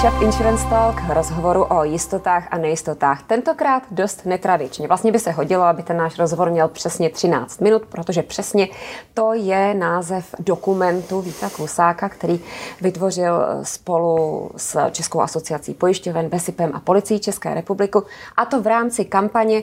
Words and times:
Čap 0.00 0.22
Insurance 0.22 0.68
Talk, 0.68 0.96
rozhovoru 1.08 1.64
o 1.64 1.84
jistotách 1.84 2.48
a 2.50 2.58
nejistotách. 2.58 3.22
Tentokrát 3.22 3.82
dost 3.90 4.26
netradičně. 4.26 4.88
Vlastně 4.88 5.12
by 5.12 5.18
se 5.18 5.30
hodilo, 5.30 5.62
aby 5.62 5.82
ten 5.82 5.96
náš 5.96 6.18
rozhovor 6.18 6.50
měl 6.50 6.68
přesně 6.68 7.10
13 7.10 7.60
minut, 7.60 7.82
protože 7.82 8.22
přesně 8.22 8.68
to 9.14 9.32
je 9.32 9.74
název 9.74 10.34
dokumentu 10.38 11.20
Víta 11.20 11.50
Klusáka, 11.50 12.08
který 12.08 12.40
vytvořil 12.80 13.44
spolu 13.62 14.50
s 14.56 14.90
Českou 14.90 15.20
asociací 15.20 15.74
pojišťoven, 15.74 16.28
BESIPem 16.28 16.70
a 16.74 16.80
policií 16.80 17.20
České 17.20 17.54
republiku. 17.54 18.02
A 18.36 18.44
to 18.44 18.62
v 18.62 18.66
rámci 18.66 19.04
kampaně 19.04 19.62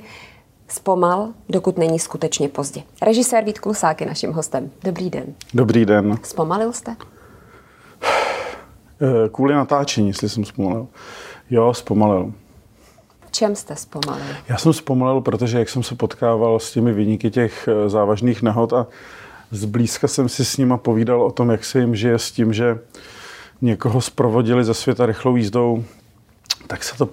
Zpomal, 0.69 1.29
dokud 1.49 1.77
není 1.77 1.99
skutečně 1.99 2.49
pozdě. 2.49 2.83
Režisér 3.01 3.43
Vít 3.43 3.59
Klusák 3.59 4.01
je 4.01 4.07
naším 4.07 4.33
hostem. 4.33 4.71
Dobrý 4.83 5.09
den. 5.09 5.25
Dobrý 5.53 5.85
den. 5.85 6.17
Zpomalil 6.23 6.73
jste? 6.73 6.95
Eh, 9.01 9.29
kvůli 9.29 9.53
natáčení, 9.53 10.07
jestli 10.07 10.29
jsem 10.29 10.45
zpomalil. 10.45 10.87
Jo, 11.49 11.73
zpomalil. 11.73 12.33
Čem 13.31 13.55
jste 13.55 13.75
zpomalil? 13.75 14.25
Já 14.49 14.57
jsem 14.57 14.73
zpomalil, 14.73 15.21
protože 15.21 15.59
jak 15.59 15.69
jsem 15.69 15.83
se 15.83 15.95
potkával 15.95 16.59
s 16.59 16.71
těmi 16.71 16.93
vyniky 16.93 17.31
těch 17.31 17.67
eh, 17.67 17.89
závažných 17.89 18.41
nehod 18.41 18.73
a 18.73 18.87
zblízka 19.51 20.07
jsem 20.07 20.29
si 20.29 20.45
s 20.45 20.57
nima 20.57 20.77
povídal 20.77 21.23
o 21.23 21.31
tom, 21.31 21.49
jak 21.49 21.65
se 21.65 21.79
jim 21.79 21.95
žije 21.95 22.19
s 22.19 22.31
tím, 22.31 22.53
že 22.53 22.79
někoho 23.61 24.01
zprovodili 24.01 24.63
ze 24.63 24.73
světa 24.73 25.05
rychlou 25.05 25.35
jízdou, 25.35 25.83
tak 26.67 26.83
se 26.83 26.97
to, 26.97 27.05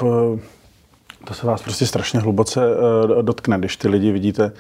to 1.25 1.35
se 1.35 1.47
vás 1.47 1.63
prostě 1.63 1.87
strašně 1.87 2.21
hluboce 2.21 2.61
eh, 2.65 3.23
dotkne, 3.23 3.59
když 3.59 3.77
ty 3.77 3.89
lidi 3.89 4.13
vidíte, 4.13 4.53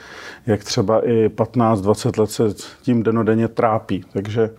jak 0.46 0.64
třeba 0.64 1.08
i 1.08 1.28
15-20 1.28 2.20
let 2.20 2.30
se 2.30 2.44
tím 2.82 3.02
denodenně 3.02 3.48
trápí. 3.48 4.04
Takže 4.12 4.50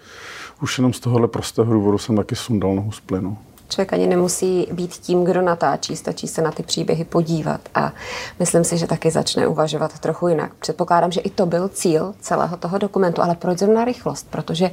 už 0.61 0.78
jenom 0.78 0.94
z 0.94 1.00
tohohle 1.00 1.28
prostého 1.28 1.73
důvodu 1.73 1.98
jsem 1.98 2.16
taky 2.16 2.36
sundal 2.36 2.75
nohu 2.75 2.92
z 2.92 3.00
plynu. 3.00 3.38
Člověk 3.70 3.94
ani 3.94 4.08
nemusí 4.08 4.67
být 4.72 4.92
tím, 4.92 5.23
kdo 5.23 5.42
natáčí, 5.42 5.95
stačí 5.95 6.28
se 6.28 6.42
na 6.42 6.52
ty 6.52 6.64
příběhy 6.64 7.03
podívat 7.03 7.62
a 7.75 7.94
myslím 8.39 8.64
si, 8.64 8.78
že 8.78 8.88
taky 8.88 9.12
začne 9.12 9.47
uvažovat 9.47 10.00
trochu 10.00 10.28
jinak. 10.28 10.53
Předpokládám, 10.53 11.12
že 11.12 11.22
i 11.22 11.30
to 11.30 11.45
byl 11.45 11.67
cíl 11.67 12.14
celého 12.20 12.58
toho 12.58 12.78
dokumentu, 12.78 13.22
ale 13.22 13.36
proč 13.36 13.59
zrovna 13.59 13.86
rychlost? 13.86 14.28
Protože 14.30 14.72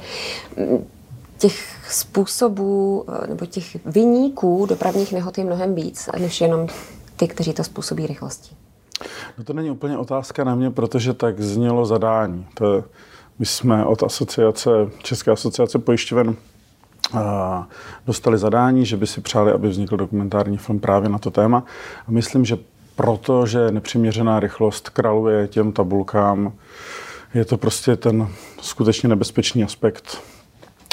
mm, 0.57 0.87
těch 1.37 1.75
způsobů 1.89 3.05
eh, 3.07 3.27
nebo 3.27 3.45
těch 3.45 3.85
vyníků 3.85 4.65
dopravních 4.65 5.13
nehod 5.13 5.37
je 5.37 5.43
mnohem 5.43 5.75
víc, 5.75 6.09
než 6.19 6.41
jenom 6.41 6.67
ty, 7.15 7.27
kteří 7.27 7.53
to 7.53 7.63
způsobí 7.63 8.07
rychlostí. 8.07 8.55
No 9.37 9.43
to 9.43 9.53
není 9.53 9.71
úplně 9.71 9.97
otázka 9.97 10.43
na 10.43 10.55
mě, 10.55 10.71
protože 10.71 11.13
tak 11.13 11.41
znělo 11.41 11.85
zadání. 11.85 12.47
To 12.53 12.83
my 13.39 13.45
jsme 13.45 13.85
od 13.85 14.03
asociace, 14.03 14.69
České 15.03 15.31
asociace 15.31 15.79
pojišťoven 15.79 16.35
dostali 18.05 18.37
zadání, 18.37 18.85
že 18.85 18.97
by 18.97 19.07
si 19.07 19.21
přáli, 19.21 19.51
aby 19.51 19.69
vznikl 19.69 19.97
dokumentární 19.97 20.57
film 20.57 20.79
právě 20.79 21.09
na 21.09 21.17
to 21.17 21.31
téma. 21.31 21.63
A 22.07 22.11
myslím, 22.11 22.45
že 22.45 22.57
proto, 22.95 23.45
že 23.45 23.71
nepřiměřená 23.71 24.39
rychlost 24.39 24.89
kraluje 24.89 25.47
těm 25.47 25.71
tabulkám, 25.71 26.53
je 27.33 27.45
to 27.45 27.57
prostě 27.57 27.95
ten 27.95 28.27
skutečně 28.61 29.09
nebezpečný 29.09 29.63
aspekt. 29.63 30.21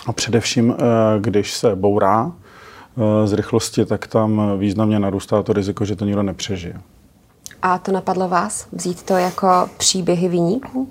A 0.06 0.12
především, 0.12 0.70
e, 0.70 0.74
když 1.20 1.54
se 1.54 1.76
bourá 1.76 2.32
e, 2.32 3.26
z 3.26 3.32
rychlosti, 3.32 3.84
tak 3.84 4.06
tam 4.06 4.58
významně 4.58 4.98
narůstá 4.98 5.42
to 5.42 5.52
riziko, 5.52 5.84
že 5.84 5.96
to 5.96 6.04
nikdo 6.04 6.22
nepřežije. 6.22 6.80
A 7.62 7.78
to 7.78 7.92
napadlo 7.92 8.28
vás 8.28 8.66
vzít 8.72 9.02
to 9.02 9.14
jako 9.14 9.68
příběhy 9.76 10.28
vyníků? 10.28 10.90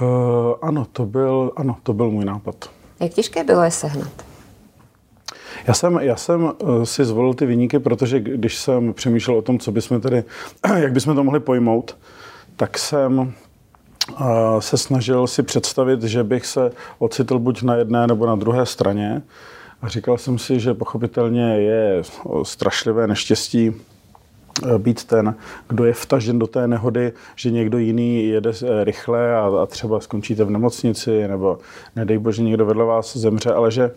Uh, 0.00 0.54
ano, 0.62 0.86
to 0.92 1.06
byl, 1.06 1.52
ano, 1.56 1.76
to 1.82 1.92
byl 1.92 2.10
můj 2.10 2.24
nápad. 2.24 2.70
Jak 3.00 3.12
těžké 3.12 3.44
bylo 3.44 3.62
je 3.62 3.70
sehnat? 3.70 4.30
Já 5.66 5.74
jsem, 5.74 5.98
já 6.02 6.16
jsem 6.16 6.52
eh, 6.60 6.86
si 6.86 7.04
zvolil 7.04 7.34
ty 7.34 7.46
vyníky, 7.46 7.78
protože 7.78 8.20
když 8.20 8.58
jsem 8.58 8.92
přemýšlel 8.92 9.36
o 9.36 9.42
tom, 9.42 9.58
co 9.58 9.72
bychom 9.72 10.00
tady, 10.00 10.24
jak 10.76 10.92
bychom 10.92 11.14
to 11.14 11.24
mohli 11.24 11.40
pojmout, 11.40 11.96
tak 12.56 12.78
jsem 12.78 13.32
eh, 14.20 14.24
se 14.58 14.78
snažil 14.78 15.26
si 15.26 15.42
představit, 15.42 16.02
že 16.02 16.24
bych 16.24 16.46
se 16.46 16.70
ocitl 16.98 17.38
buď 17.38 17.62
na 17.62 17.74
jedné 17.74 18.06
nebo 18.06 18.26
na 18.26 18.36
druhé 18.36 18.66
straně. 18.66 19.22
A 19.82 19.88
říkal 19.88 20.18
jsem 20.18 20.38
si, 20.38 20.60
že 20.60 20.74
pochopitelně 20.74 21.42
je 21.42 22.02
strašlivé 22.42 23.06
neštěstí 23.06 23.72
být 24.78 25.04
ten, 25.04 25.34
kdo 25.68 25.84
je 25.84 25.92
vtažen 25.92 26.38
do 26.38 26.46
té 26.46 26.68
nehody, 26.68 27.12
že 27.36 27.50
někdo 27.50 27.78
jiný 27.78 28.28
jede 28.28 28.50
eh, 28.50 28.84
rychle 28.84 29.36
a, 29.36 29.50
a 29.62 29.66
třeba 29.66 30.00
skončíte 30.00 30.44
v 30.44 30.50
nemocnici, 30.50 31.28
nebo 31.28 31.58
nedej 31.96 32.18
bože 32.18 32.42
někdo 32.42 32.66
vedle 32.66 32.84
vás 32.84 33.16
zemře, 33.16 33.52
ale 33.52 33.70
že 33.70 33.90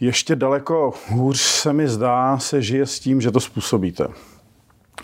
ještě 0.00 0.36
daleko 0.36 0.92
hůř 1.08 1.40
se 1.40 1.72
mi 1.72 1.88
zdá, 1.88 2.38
se 2.38 2.62
žije 2.62 2.86
s 2.86 3.00
tím, 3.00 3.20
že 3.20 3.30
to 3.30 3.40
způsobíte. 3.40 4.08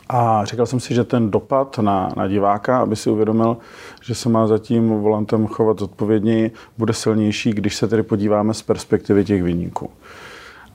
A 0.08 0.44
říkal 0.44 0.66
jsem 0.66 0.80
si, 0.80 0.94
že 0.94 1.04
ten 1.04 1.30
dopad 1.30 1.78
na, 1.78 2.12
na 2.16 2.28
diváka, 2.28 2.78
aby 2.78 2.96
si 2.96 3.10
uvědomil, 3.10 3.56
že 4.02 4.14
se 4.14 4.28
má 4.28 4.46
za 4.46 4.58
tím 4.58 4.88
volantem 4.88 5.46
chovat 5.46 5.78
zodpovědněji, 5.78 6.50
bude 6.78 6.92
silnější, 6.92 7.50
když 7.50 7.76
se 7.76 7.88
tedy 7.88 8.02
podíváme 8.02 8.54
z 8.54 8.62
perspektivy 8.62 9.24
těch 9.24 9.42
vyníků. 9.42 9.90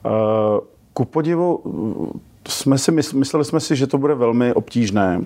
Eh, 0.06 0.08
ku 0.92 1.04
podivu, 1.04 1.62
jsme 2.48 2.78
si 2.78 2.92
mysleli 2.92 3.44
jsme 3.44 3.60
si, 3.60 3.76
že 3.76 3.86
to 3.86 3.98
bude 3.98 4.14
velmi 4.14 4.52
obtížné 4.52 5.20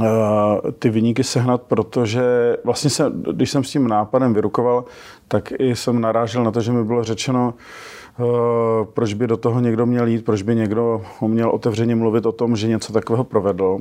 eh, 0.00 0.04
ty 0.78 0.90
vyníky 0.90 1.24
sehnat, 1.24 1.62
protože 1.62 2.56
vlastně 2.64 2.90
se, 2.90 3.12
když 3.32 3.50
jsem 3.50 3.64
s 3.64 3.70
tím 3.70 3.88
nápadem 3.88 4.34
vyrukoval, 4.34 4.84
tak 5.28 5.52
i 5.58 5.76
jsem 5.76 6.00
narážel 6.00 6.44
na 6.44 6.50
to, 6.50 6.60
že 6.60 6.72
mi 6.72 6.84
bylo 6.84 7.04
řečeno, 7.04 7.54
eh, 7.54 8.22
proč 8.84 9.14
by 9.14 9.26
do 9.26 9.36
toho 9.36 9.60
někdo 9.60 9.86
měl 9.86 10.06
jít, 10.06 10.24
proč 10.24 10.42
by 10.42 10.54
někdo 10.54 11.02
měl 11.26 11.50
otevřeně 11.50 11.96
mluvit 11.96 12.26
o 12.26 12.32
tom, 12.32 12.56
že 12.56 12.68
něco 12.68 12.92
takového 12.92 13.24
provedl. 13.24 13.78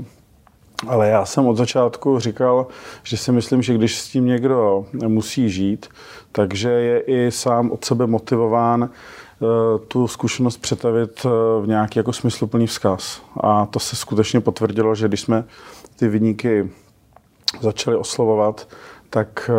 Ale 0.88 1.10
já 1.10 1.26
jsem 1.26 1.48
od 1.48 1.58
začátku 1.58 2.20
říkal, 2.20 2.68
že 3.04 3.18
si 3.18 3.32
myslím, 3.32 3.62
že 3.62 3.74
když 3.74 4.00
s 4.00 4.10
tím 4.10 4.26
někdo 4.26 4.86
musí 5.08 5.50
žít, 5.50 5.88
takže 6.32 6.70
je 6.70 7.00
i 7.00 7.32
sám 7.32 7.72
od 7.72 7.86
sebe 7.86 8.08
motivován 8.08 8.90
tu 9.88 10.08
zkušenost 10.08 10.58
přetavit 10.58 11.26
eh, 11.26 11.30
v 11.62 11.68
nějaký 11.68 12.00
jako 12.00 12.14
smysluplný 12.14 12.68
vzkaz. 12.68 13.22
A 13.44 13.66
to 13.66 13.80
se 13.80 13.96
skutečně 13.96 14.42
potvrdilo, 14.42 14.96
že 14.96 15.08
když 15.08 15.22
jsme 15.22 15.44
ty 15.96 16.08
vyníky 16.08 16.70
začali 17.62 17.98
oslovovat, 17.98 18.68
tak 19.10 19.50
eh, 19.50 19.54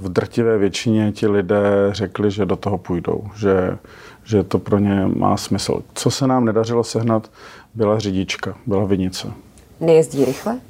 v 0.00 0.08
drtivé 0.08 0.58
většině 0.58 1.12
ti 1.12 1.26
lidé 1.26 1.88
řekli, 1.90 2.30
že 2.30 2.46
do 2.46 2.56
toho 2.56 2.78
půjdou, 2.78 3.24
že, 3.36 3.78
že 4.24 4.42
to 4.42 4.58
pro 4.58 4.78
ně 4.78 5.06
má 5.06 5.36
smysl. 5.36 5.82
Co 5.94 6.10
se 6.10 6.26
nám 6.26 6.44
nedařilo 6.44 6.84
sehnat, 6.84 7.30
byla 7.74 7.98
řidička, 7.98 8.54
byla 8.66 8.84
vinice. 8.84 9.32
Nejezdí 9.80 10.24
rychle? 10.24 10.60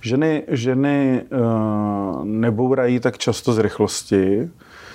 Ženy, 0.00 0.42
ženy 0.48 1.22
uh, 1.32 2.24
nebourají 2.24 3.00
tak 3.00 3.18
často 3.18 3.52
z 3.52 3.58
rychlosti, 3.58 4.50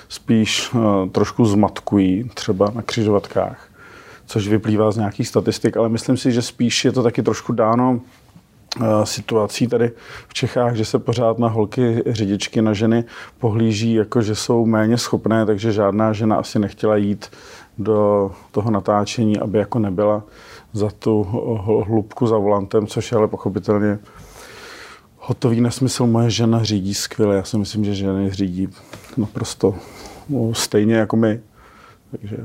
spíš 0.08 0.72
uh, 0.74 1.08
trošku 1.08 1.44
zmatkují, 1.44 2.30
třeba 2.34 2.70
na 2.74 2.82
křižovatkách, 2.82 3.68
což 4.26 4.48
vyplývá 4.48 4.90
z 4.90 4.96
nějakých 4.96 5.28
statistik, 5.28 5.76
ale 5.76 5.88
myslím 5.88 6.16
si, 6.16 6.32
že 6.32 6.42
spíš 6.42 6.84
je 6.84 6.92
to 6.92 7.02
taky 7.02 7.22
trošku 7.22 7.52
dáno 7.52 8.00
uh, 8.80 9.04
situací 9.04 9.66
tady 9.66 9.90
v 10.28 10.34
Čechách, 10.34 10.74
že 10.74 10.84
se 10.84 10.98
pořád 10.98 11.38
na 11.38 11.48
holky 11.48 12.02
řidičky, 12.06 12.62
na 12.62 12.72
ženy 12.72 13.04
pohlíží, 13.38 13.94
jako 13.94 14.22
že 14.22 14.34
jsou 14.34 14.66
méně 14.66 14.98
schopné, 14.98 15.46
takže 15.46 15.72
žádná 15.72 16.12
žena 16.12 16.36
asi 16.36 16.58
nechtěla 16.58 16.96
jít 16.96 17.30
do 17.78 18.30
toho 18.50 18.70
natáčení, 18.70 19.38
aby 19.38 19.58
jako 19.58 19.78
nebyla 19.78 20.22
za 20.72 20.90
tu 20.90 21.22
hlubku 21.86 22.26
za 22.26 22.36
volantem, 22.36 22.86
což 22.86 23.12
je 23.12 23.18
ale 23.18 23.28
pochopitelně 23.28 23.98
hotový 25.18 25.60
nesmysl. 25.60 26.06
Moje 26.06 26.30
žena 26.30 26.64
řídí 26.64 26.94
skvěle. 26.94 27.36
Já 27.36 27.44
si 27.44 27.58
myslím, 27.58 27.84
že 27.84 27.94
ženy 27.94 28.30
řídí 28.30 28.68
naprosto 29.16 29.74
stejně 30.52 30.94
jako 30.94 31.16
my. 31.16 31.40
Takže, 32.10 32.36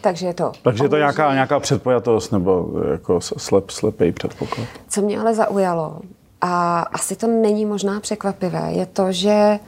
takže 0.00 0.26
je 0.26 0.34
to. 0.34 0.52
Takže 0.62 0.84
je 0.84 0.88
to 0.88 0.96
nějaká, 0.96 1.32
nějaká 1.32 1.60
předpojatost 1.60 2.32
nebo 2.32 2.70
jako 2.92 3.20
slep, 3.20 3.70
slepý 3.70 4.12
předpoklad. 4.12 4.68
Co 4.88 5.02
mě 5.02 5.20
ale 5.20 5.34
zaujalo, 5.34 6.00
a 6.40 6.80
asi 6.80 7.16
to 7.16 7.26
není 7.26 7.66
možná 7.66 8.00
překvapivé, 8.00 8.72
je 8.72 8.86
to, 8.86 9.12
že 9.12 9.30
eh, 9.30 9.58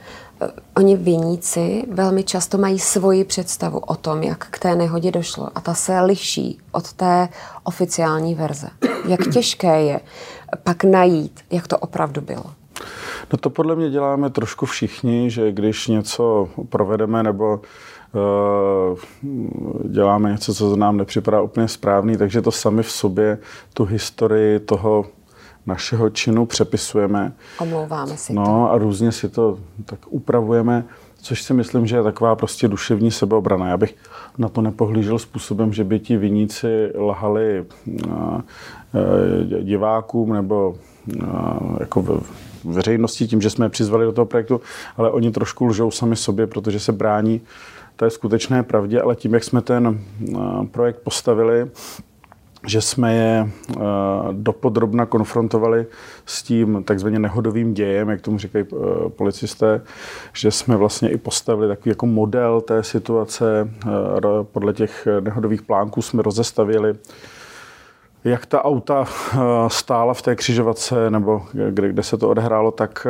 oni 0.77 0.97
viníci 0.97 1.83
velmi 1.91 2.23
často 2.23 2.57
mají 2.57 2.79
svoji 2.79 3.23
představu 3.23 3.79
o 3.79 3.95
tom, 3.95 4.23
jak 4.23 4.47
k 4.49 4.59
té 4.59 4.75
nehodě 4.75 5.11
došlo 5.11 5.49
a 5.55 5.61
ta 5.61 5.73
se 5.73 6.01
liší 6.01 6.59
od 6.71 6.93
té 6.93 7.29
oficiální 7.63 8.35
verze. 8.35 8.67
Jak 9.07 9.19
těžké 9.33 9.81
je 9.81 9.99
pak 10.63 10.83
najít, 10.83 11.39
jak 11.51 11.67
to 11.67 11.77
opravdu 11.77 12.21
bylo? 12.21 12.45
No 13.33 13.37
to 13.37 13.49
podle 13.49 13.75
mě 13.75 13.89
děláme 13.89 14.29
trošku 14.29 14.65
všichni, 14.65 15.29
že 15.29 15.51
když 15.51 15.87
něco 15.87 16.49
provedeme 16.69 17.23
nebo 17.23 17.61
uh, 18.13 18.99
děláme 19.91 20.31
něco, 20.31 20.53
co 20.53 20.75
nám 20.75 20.97
nepřipadá 20.97 21.41
úplně 21.41 21.67
správný, 21.67 22.17
takže 22.17 22.41
to 22.41 22.51
sami 22.51 22.83
v 22.83 22.91
sobě 22.91 23.37
tu 23.73 23.85
historii 23.85 24.59
toho 24.59 25.05
našeho 25.65 26.09
činu 26.09 26.45
přepisujeme. 26.45 27.33
Omlouváme 27.59 28.17
si 28.17 28.33
no, 28.33 28.45
to. 28.45 28.71
a 28.71 28.77
různě 28.77 29.11
si 29.11 29.29
to 29.29 29.59
tak 29.85 29.99
upravujeme. 30.09 30.85
což 31.21 31.41
si 31.41 31.53
myslím, 31.53 31.87
že 31.87 31.95
je 31.95 32.03
taková 32.03 32.35
prostě 32.35 32.67
duševní 32.67 33.11
sebeobrana. 33.11 33.67
Já 33.67 33.77
bych 33.77 33.95
na 34.37 34.49
to 34.49 34.61
nepohlížel 34.61 35.19
způsobem, 35.19 35.73
že 35.73 35.83
by 35.83 35.99
ti 35.99 36.17
viníci 36.17 36.91
lhali 36.97 37.65
divákům 39.61 40.33
nebo 40.33 40.75
jako 41.79 42.23
veřejnosti 42.63 43.27
tím, 43.27 43.41
že 43.41 43.49
jsme 43.49 43.65
je 43.65 43.69
přizvali 43.69 44.05
do 44.05 44.11
toho 44.11 44.25
projektu, 44.25 44.61
ale 44.97 45.11
oni 45.11 45.31
trošku 45.31 45.65
lžou 45.65 45.91
sami 45.91 46.15
sobě, 46.15 46.47
protože 46.47 46.79
se 46.79 46.91
brání 46.91 47.41
té 47.95 48.09
skutečné 48.09 48.63
pravdě, 48.63 49.01
ale 49.01 49.15
tím, 49.15 49.33
jak 49.33 49.43
jsme 49.43 49.61
ten 49.61 49.99
projekt 50.71 50.99
postavili, 51.03 51.71
že 52.67 52.81
jsme 52.81 53.15
je 53.15 53.49
dopodrobna 54.31 55.05
konfrontovali 55.05 55.85
s 56.25 56.43
tím 56.43 56.83
takzvaně 56.83 57.19
nehodovým 57.19 57.73
dějem, 57.73 58.09
jak 58.09 58.21
tomu 58.21 58.37
říkají 58.37 58.65
policisté, 59.09 59.81
že 60.33 60.51
jsme 60.51 60.77
vlastně 60.77 61.09
i 61.09 61.17
postavili 61.17 61.67
takový 61.67 61.89
jako 61.89 62.05
model 62.05 62.61
té 62.61 62.83
situace. 62.83 63.69
Podle 64.43 64.73
těch 64.73 65.07
nehodových 65.19 65.61
plánků 65.61 66.01
jsme 66.01 66.21
rozestavili 66.21 66.95
jak 68.23 68.45
ta 68.45 68.65
auta 68.65 69.05
stála 69.67 70.13
v 70.13 70.21
té 70.21 70.35
křižovatce, 70.35 71.09
nebo 71.09 71.41
kde, 71.69 71.89
kde 71.89 72.03
se 72.03 72.17
to 72.17 72.29
odehrálo, 72.29 72.71
tak 72.71 73.07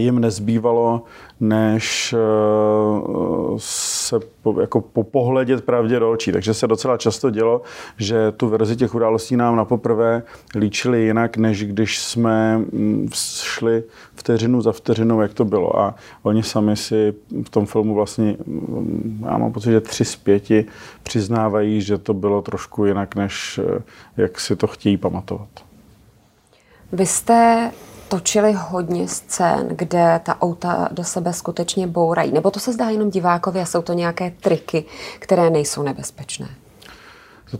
jim 0.00 0.18
nezbývalo, 0.18 1.02
než 1.40 2.14
eh, 2.18 2.18
se 3.56 4.20
po, 4.42 4.60
jako 4.60 4.80
popohledět 4.80 5.64
pravdě 5.64 5.98
do 5.98 6.10
očí. 6.10 6.32
Takže 6.32 6.54
se 6.54 6.66
docela 6.66 6.96
často 6.96 7.30
dělo, 7.30 7.62
že 7.98 8.32
tu 8.32 8.48
verzi 8.48 8.76
těch 8.76 8.94
událostí 8.94 9.36
nám 9.36 9.56
na 9.56 9.64
poprvé 9.64 10.22
líčili 10.54 11.02
jinak, 11.02 11.36
než 11.36 11.64
když 11.64 11.98
jsme 11.98 12.58
mm, 12.58 13.08
šli 13.42 13.84
vteřinu 14.14 14.60
za 14.60 14.72
vteřinou, 14.72 15.20
jak 15.20 15.34
to 15.34 15.44
bylo. 15.44 15.80
A 15.80 15.94
oni 16.22 16.42
sami 16.42 16.76
si 16.76 17.14
v 17.44 17.50
tom 17.50 17.66
filmu 17.66 17.94
vlastně, 17.94 18.36
mm, 18.46 19.24
já 19.30 19.38
mám 19.38 19.52
pocit, 19.52 19.70
že 19.70 19.80
tři 19.80 20.04
z 20.04 20.16
pěti 20.16 20.64
přiznávají, 21.02 21.80
že 21.80 21.98
to 21.98 22.14
bylo 22.14 22.42
trošku 22.42 22.84
jinak, 22.84 23.14
než 23.14 23.60
eh, 23.62 23.82
jak 24.16 24.40
si 24.40 24.56
to 24.56 24.66
chtějí 24.66 24.96
pamatovat. 24.96 25.48
Vy 26.92 27.06
jste 27.06 27.70
točili 28.08 28.52
hodně 28.52 29.08
scén, 29.08 29.68
kde 29.68 30.20
ta 30.24 30.42
auta 30.42 30.88
do 30.92 31.04
sebe 31.04 31.32
skutečně 31.32 31.86
bourají? 31.86 32.32
Nebo 32.32 32.50
to 32.50 32.60
se 32.60 32.72
zdá 32.72 32.88
jenom 32.88 33.10
divákovi 33.10 33.60
a 33.60 33.64
jsou 33.64 33.82
to 33.82 33.92
nějaké 33.92 34.32
triky, 34.40 34.84
které 35.18 35.50
nejsou 35.50 35.82
nebezpečné? 35.82 36.48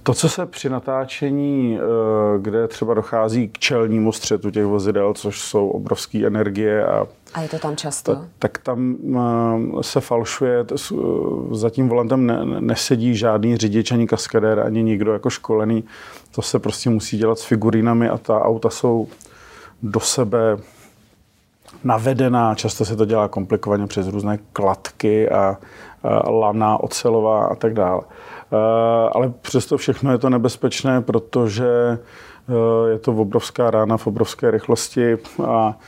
To, 0.02 0.14
co 0.14 0.28
se 0.28 0.46
při 0.46 0.68
natáčení, 0.68 1.78
eh, 1.78 2.38
kde 2.38 2.68
třeba 2.68 2.94
dochází 2.94 3.48
k 3.48 3.58
čelnímu 3.58 4.12
střetu 4.12 4.50
těch 4.50 4.64
vozidel, 4.64 5.14
což 5.14 5.40
jsou 5.40 5.68
obrovské 5.68 6.26
energie 6.26 6.86
a 6.86 7.06
a 7.34 7.40
je 7.40 7.48
to 7.48 7.58
tam 7.58 7.76
často? 7.76 8.14
Tak, 8.14 8.28
tak 8.38 8.58
tam 8.58 8.96
eh, 9.78 9.82
se 9.82 10.00
falšuje, 10.00 10.64
za 11.50 11.70
tím 11.70 11.88
volantem 11.88 12.26
ne, 12.26 12.60
nesedí 12.60 13.16
žádný 13.16 13.56
řidič, 13.56 13.92
ani 13.92 14.06
kaskadér, 14.06 14.60
ani 14.60 14.82
nikdo 14.82 15.12
jako 15.12 15.30
školený. 15.30 15.84
To 16.34 16.42
se 16.42 16.58
prostě 16.58 16.90
musí 16.90 17.18
dělat 17.18 17.38
s 17.38 17.44
figurínami 17.44 18.08
a 18.08 18.18
ta 18.18 18.42
auta 18.42 18.70
jsou 18.70 19.08
do 19.82 20.00
sebe 20.00 20.56
navedená, 21.84 22.54
často 22.54 22.84
se 22.84 22.96
to 22.96 23.04
dělá 23.04 23.28
komplikovaně 23.28 23.86
přes 23.86 24.08
různé 24.08 24.38
kladky 24.52 25.28
a, 25.30 25.56
lana, 26.28 26.80
ocelová 26.80 27.46
a 27.46 27.54
tak 27.54 27.74
dále. 27.74 28.00
Ale 29.12 29.32
přesto 29.42 29.76
všechno 29.76 30.12
je 30.12 30.18
to 30.18 30.30
nebezpečné, 30.30 31.00
protože 31.00 31.68
e, 31.68 32.90
je 32.90 32.98
to 32.98 33.12
obrovská 33.12 33.70
rána 33.70 33.96
v 33.96 34.06
obrovské 34.06 34.50
rychlosti 34.50 35.18
a 35.46 35.78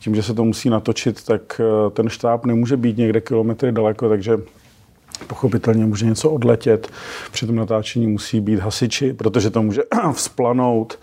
tím, 0.00 0.14
že 0.14 0.22
se 0.22 0.34
to 0.34 0.44
musí 0.44 0.70
natočit, 0.70 1.24
tak 1.24 1.60
e, 1.60 1.90
ten 1.90 2.08
štáb 2.08 2.44
nemůže 2.44 2.76
být 2.76 2.96
někde 2.96 3.20
kilometry 3.20 3.72
daleko, 3.72 4.08
takže 4.08 4.38
pochopitelně 5.26 5.86
může 5.86 6.06
něco 6.06 6.30
odletět. 6.30 6.88
Při 7.32 7.46
tom 7.46 7.56
natáčení 7.56 8.06
musí 8.06 8.40
být 8.40 8.58
hasiči, 8.58 9.12
protože 9.12 9.50
to 9.50 9.62
může 9.62 9.82
vzplanout 10.12 10.98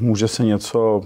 může 0.00 0.28
se 0.28 0.44
něco, 0.44 1.02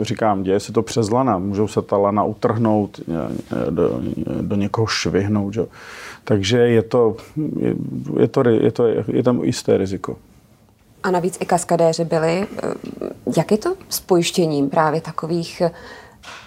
eh, 0.00 0.04
říkám, 0.04 0.42
děje 0.42 0.60
se 0.60 0.72
to 0.72 0.82
přes 0.82 1.10
lana, 1.10 1.38
můžou 1.38 1.68
se 1.68 1.82
ta 1.82 1.96
lana 1.96 2.24
utrhnout, 2.24 3.00
eh, 3.00 3.70
do, 3.70 4.00
do 4.40 4.56
někoho 4.56 4.86
švihnout. 4.86 5.54
Že? 5.54 5.66
Takže 6.24 6.58
je 6.58 6.82
to, 6.82 7.16
je, 8.18 8.28
to, 8.28 8.48
je, 8.48 8.72
to, 8.72 8.86
je 8.86 9.22
tam 9.22 9.44
jisté 9.44 9.76
riziko. 9.76 10.16
A 11.02 11.10
navíc 11.10 11.38
i 11.40 11.46
kaskadéři 11.46 12.04
byli. 12.04 12.46
Jak 13.36 13.50
je 13.50 13.58
to 13.58 13.74
s 13.88 14.00
pojištěním 14.00 14.70
právě 14.70 15.00
takových 15.00 15.62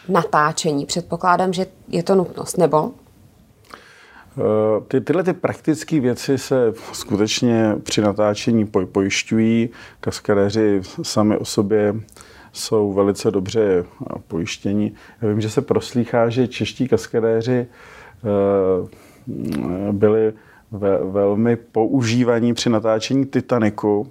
natáčení? 0.09 0.85
Předpokládám, 0.85 1.53
že 1.53 1.65
je 1.87 2.03
to 2.03 2.15
nutnost, 2.15 2.57
nebo 2.57 2.91
Eh, 2.91 3.08
ty, 4.87 5.01
tyhle 5.01 5.23
ty 5.23 5.33
praktické 5.33 5.99
věci 5.99 6.37
se 6.37 6.73
skutečně 6.91 7.75
při 7.83 8.01
natáčení 8.01 8.67
pojišťují. 8.91 9.69
Kaskadéři 9.99 10.81
sami 11.01 11.37
o 11.37 11.45
sobě 11.45 11.95
jsou 12.53 12.93
velice 12.93 13.31
dobře 13.31 13.85
pojištění. 14.27 14.93
Já 15.21 15.29
vím, 15.29 15.41
že 15.41 15.49
se 15.49 15.61
proslýchá, 15.61 16.29
že 16.29 16.47
čeští 16.47 16.87
kaskadéři 16.87 17.67
eh, 17.67 18.89
byli 19.91 20.33
velmi 21.11 21.55
používaní 21.55 22.53
při 22.53 22.69
natáčení 22.69 23.25
Titaniku 23.25 24.07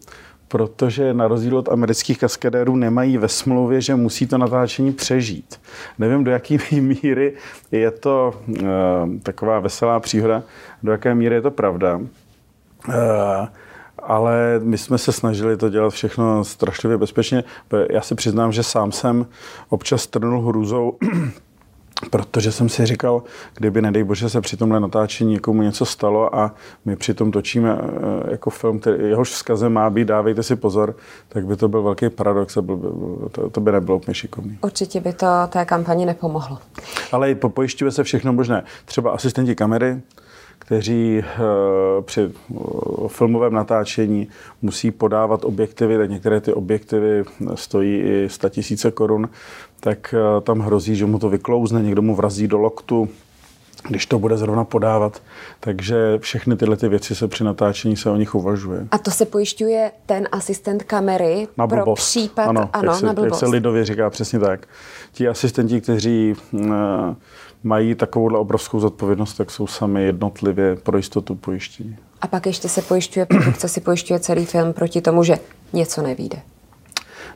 protože 0.48 1.14
na 1.14 1.28
rozdíl 1.28 1.58
od 1.58 1.68
amerických 1.68 2.18
kaskadérů 2.18 2.76
nemají 2.76 3.18
ve 3.18 3.28
smlouvě, 3.28 3.80
že 3.80 3.94
musí 3.94 4.26
to 4.26 4.38
natáčení 4.38 4.92
přežít. 4.92 5.60
Nevím, 5.98 6.24
do 6.24 6.30
jaké 6.30 6.56
míry 6.80 7.34
je 7.72 7.90
to 7.90 8.40
uh, 8.48 8.56
taková 9.22 9.60
veselá 9.60 10.00
příhoda, 10.00 10.42
do 10.82 10.92
jaké 10.92 11.14
míry 11.14 11.34
je 11.34 11.42
to 11.42 11.50
pravda. 11.50 11.96
Uh, 11.96 12.94
ale 14.02 14.60
my 14.62 14.78
jsme 14.78 14.98
se 14.98 15.12
snažili 15.12 15.56
to 15.56 15.68
dělat 15.68 15.90
všechno 15.90 16.44
strašlivě 16.44 16.98
bezpečně. 16.98 17.44
Já 17.90 18.00
si 18.00 18.14
přiznám, 18.14 18.52
že 18.52 18.62
sám 18.62 18.92
jsem 18.92 19.26
občas 19.68 20.06
trnul 20.06 20.48
hrůzou 20.48 20.98
protože 22.10 22.52
jsem 22.52 22.68
si 22.68 22.86
říkal, 22.86 23.22
kdyby, 23.56 23.82
nedej 23.82 24.04
bože, 24.04 24.28
se 24.28 24.40
při 24.40 24.56
tomhle 24.56 24.80
natáčení 24.80 25.32
někomu 25.32 25.62
něco 25.62 25.86
stalo 25.86 26.36
a 26.36 26.54
my 26.84 26.96
přitom 26.96 27.30
točíme 27.30 27.78
eh, 27.80 28.30
jako 28.30 28.50
film, 28.50 28.80
který, 28.80 29.08
jehož 29.08 29.30
vzkazem 29.30 29.72
má 29.72 29.90
být, 29.90 30.08
dávejte 30.08 30.42
si 30.42 30.56
pozor, 30.56 30.96
tak 31.28 31.46
by 31.46 31.56
to 31.56 31.68
byl 31.68 31.82
velký 31.82 32.10
paradox 32.10 32.56
a 32.56 32.62
byl, 32.62 32.78
to, 33.32 33.50
to 33.50 33.60
by 33.60 33.72
nebylo 33.72 33.96
úplně 33.96 34.14
šikovný. 34.14 34.58
Určitě 34.62 35.00
by 35.00 35.12
to 35.12 35.26
té 35.48 35.64
kampani 35.64 36.06
nepomohlo. 36.06 36.58
Ale 37.12 37.34
po, 37.34 37.48
pojišťuje 37.48 37.90
se 37.90 38.04
všechno 38.04 38.32
možné. 38.32 38.64
Třeba 38.84 39.10
asistenti 39.10 39.54
kamery, 39.54 40.00
kteří 40.68 41.18
eh, 41.18 41.36
při 42.02 42.20
eh, 42.20 42.54
filmovém 43.08 43.52
natáčení 43.52 44.28
musí 44.62 44.90
podávat 44.90 45.44
objektivy, 45.44 45.98
tak 45.98 46.10
některé 46.10 46.40
ty 46.40 46.52
objektivy 46.52 47.24
stojí 47.54 47.98
i 47.98 48.28
100 48.28 48.48
tisíce 48.48 48.90
korun, 48.90 49.28
tak 49.80 50.14
eh, 50.14 50.40
tam 50.40 50.58
hrozí, 50.58 50.96
že 50.96 51.06
mu 51.06 51.18
to 51.18 51.28
vyklouzne, 51.28 51.82
někdo 51.82 52.02
mu 52.02 52.14
vrazí 52.14 52.48
do 52.48 52.58
loktu, 52.58 53.08
když 53.88 54.06
to 54.06 54.18
bude 54.18 54.36
zrovna 54.36 54.64
podávat. 54.64 55.22
Takže 55.60 56.18
všechny 56.18 56.56
tyhle 56.56 56.76
ty 56.76 56.88
věci 56.88 57.14
se 57.14 57.28
při 57.28 57.44
natáčení 57.44 57.96
se 57.96 58.10
o 58.10 58.16
nich 58.16 58.34
uvažuje. 58.34 58.88
A 58.90 58.98
to 58.98 59.10
se 59.10 59.24
pojišťuje 59.24 59.92
ten 60.06 60.28
asistent 60.32 60.82
kamery 60.82 61.48
na 61.56 61.66
pro 61.66 61.94
případ, 61.94 62.46
ano, 62.46 62.70
ano 62.72 62.92
jak 62.92 63.00
se, 63.00 63.06
na 63.06 63.12
blbost. 63.12 63.30
Jak 63.30 63.38
se 63.38 63.46
lidově 63.46 63.84
říká, 63.84 64.10
přesně 64.10 64.38
tak. 64.38 64.66
Ti 65.12 65.28
asistenti, 65.28 65.80
kteří 65.80 66.34
mají 67.62 67.94
takovouhle 67.94 68.38
obrovskou 68.38 68.80
zodpovědnost, 68.80 69.34
tak 69.34 69.50
jsou 69.50 69.66
sami 69.66 70.04
jednotlivě 70.04 70.76
pro 70.76 70.96
jistotu 70.96 71.34
pojištění. 71.34 71.96
A 72.20 72.26
pak 72.26 72.46
ještě 72.46 72.68
se 72.68 72.82
pojišťuje, 72.82 73.26
produkce 73.26 73.68
si 73.68 73.80
pojišťuje 73.80 74.20
celý 74.20 74.46
film 74.46 74.72
proti 74.72 75.00
tomu, 75.00 75.24
že 75.24 75.38
něco 75.72 76.02
nevíde. 76.02 76.38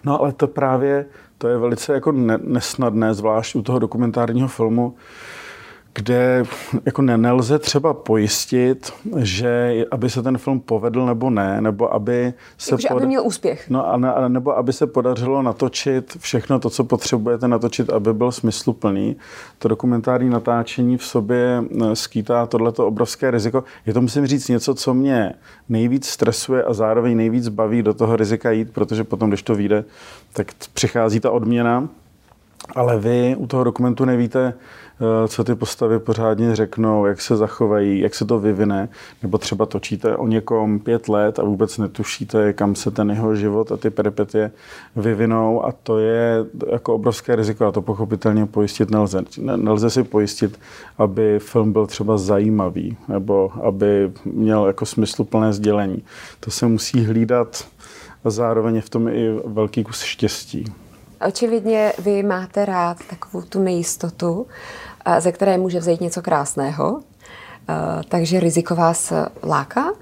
No 0.04 0.20
ale 0.20 0.32
to 0.32 0.46
právě, 0.46 1.06
to 1.38 1.48
je 1.48 1.58
velice 1.58 1.92
jako 1.92 2.12
nesnadné, 2.42 3.14
zvlášť 3.14 3.54
u 3.56 3.62
toho 3.62 3.78
dokumentárního 3.78 4.48
filmu, 4.48 4.94
kde 5.94 6.44
jako 6.86 7.02
ne, 7.02 7.18
nelze 7.18 7.58
třeba 7.58 7.94
pojistit, 7.94 8.92
že 9.16 9.84
aby 9.90 10.10
se 10.10 10.22
ten 10.22 10.38
film 10.38 10.60
povedl 10.60 11.06
nebo 11.06 11.30
ne, 11.30 11.60
nebo 11.60 11.94
aby 11.94 12.34
se... 12.58 12.76
pod... 12.76 12.96
aby 12.96 13.06
měl 13.06 13.26
úspěch. 13.26 13.70
No 13.70 13.88
a 13.88 13.96
ne, 13.96 14.12
nebo 14.28 14.56
aby 14.56 14.72
se 14.72 14.86
podařilo 14.86 15.42
natočit 15.42 16.16
všechno 16.18 16.58
to, 16.58 16.70
co 16.70 16.84
potřebujete 16.84 17.48
natočit, 17.48 17.90
aby 17.90 18.14
byl 18.14 18.32
smysluplný. 18.32 19.16
To 19.58 19.68
dokumentární 19.68 20.30
natáčení 20.30 20.96
v 20.96 21.04
sobě 21.04 21.64
eh, 21.82 21.96
skýtá 21.96 22.46
tohleto 22.46 22.86
obrovské 22.86 23.30
riziko. 23.30 23.64
Je 23.86 23.94
to, 23.94 24.00
musím 24.00 24.26
říct, 24.26 24.48
něco, 24.48 24.74
co 24.74 24.94
mě 24.94 25.34
nejvíc 25.68 26.08
stresuje 26.08 26.62
a 26.62 26.72
zároveň 26.72 27.16
nejvíc 27.16 27.48
baví 27.48 27.82
do 27.82 27.94
toho 27.94 28.16
rizika 28.16 28.50
jít, 28.50 28.70
protože 28.72 29.04
potom, 29.04 29.30
když 29.30 29.42
to 29.42 29.54
vyjde, 29.54 29.84
tak 30.32 30.46
přichází 30.74 31.20
ta 31.20 31.30
odměna, 31.30 31.88
ale 32.74 32.98
vy 32.98 33.36
u 33.38 33.46
toho 33.46 33.64
dokumentu 33.64 34.04
nevíte, 34.04 34.54
Eh, 35.02 35.28
co 35.28 35.44
ty 35.44 35.54
postavy 35.54 35.98
pořádně 35.98 36.56
řeknou, 36.56 37.06
jak 37.06 37.20
se 37.20 37.36
zachovají, 37.36 38.00
jak 38.00 38.14
se 38.14 38.24
to 38.24 38.38
vyvine, 38.38 38.88
nebo 39.22 39.38
třeba 39.38 39.66
točíte 39.66 40.16
o 40.16 40.26
někom 40.26 40.78
pět 40.78 41.08
let 41.08 41.38
a 41.38 41.44
vůbec 41.44 41.78
netušíte, 41.78 42.52
kam 42.52 42.74
se 42.74 42.90
ten 42.90 43.10
jeho 43.10 43.36
život 43.36 43.72
a 43.72 43.76
ty 43.76 43.90
peripetie 43.90 44.50
vyvinou 44.96 45.64
a 45.64 45.72
to 45.72 45.98
je 45.98 46.44
jako 46.72 46.94
obrovské 46.94 47.36
riziko 47.36 47.66
a 47.66 47.72
to 47.72 47.82
pochopitelně 47.82 48.46
pojistit 48.46 48.90
nelze. 48.90 49.22
Nelze 49.56 49.90
si 49.90 50.02
pojistit, 50.02 50.60
aby 50.98 51.38
film 51.38 51.72
byl 51.72 51.86
třeba 51.86 52.18
zajímavý 52.18 52.96
nebo 53.08 53.52
aby 53.62 54.12
měl 54.24 54.66
jako 54.66 54.86
smysluplné 54.86 55.52
sdělení. 55.52 56.02
To 56.40 56.50
se 56.50 56.66
musí 56.66 57.04
hlídat 57.04 57.64
a 58.24 58.30
zároveň 58.30 58.74
je 58.74 58.82
v 58.82 58.90
tom 58.90 59.08
i 59.08 59.40
velký 59.46 59.84
kus 59.84 60.02
štěstí. 60.02 60.64
Očividně 61.28 61.92
vy 61.98 62.22
máte 62.22 62.64
rád 62.64 62.96
takovou 63.10 63.44
tu 63.44 63.62
nejistotu 63.62 64.46
ze 65.18 65.32
které 65.32 65.58
může 65.58 65.78
vzejít 65.78 66.00
něco 66.00 66.22
krásného. 66.22 67.00
Takže 68.08 68.40
riziko 68.40 68.74
vás 68.74 69.12
láká? 69.42 69.92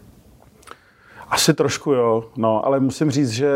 Asi 1.29 1.55
trošku 1.55 1.93
jo, 1.93 2.25
no, 2.37 2.67
ale 2.67 2.81
musím 2.81 3.11
říct, 3.11 3.31
že 3.31 3.51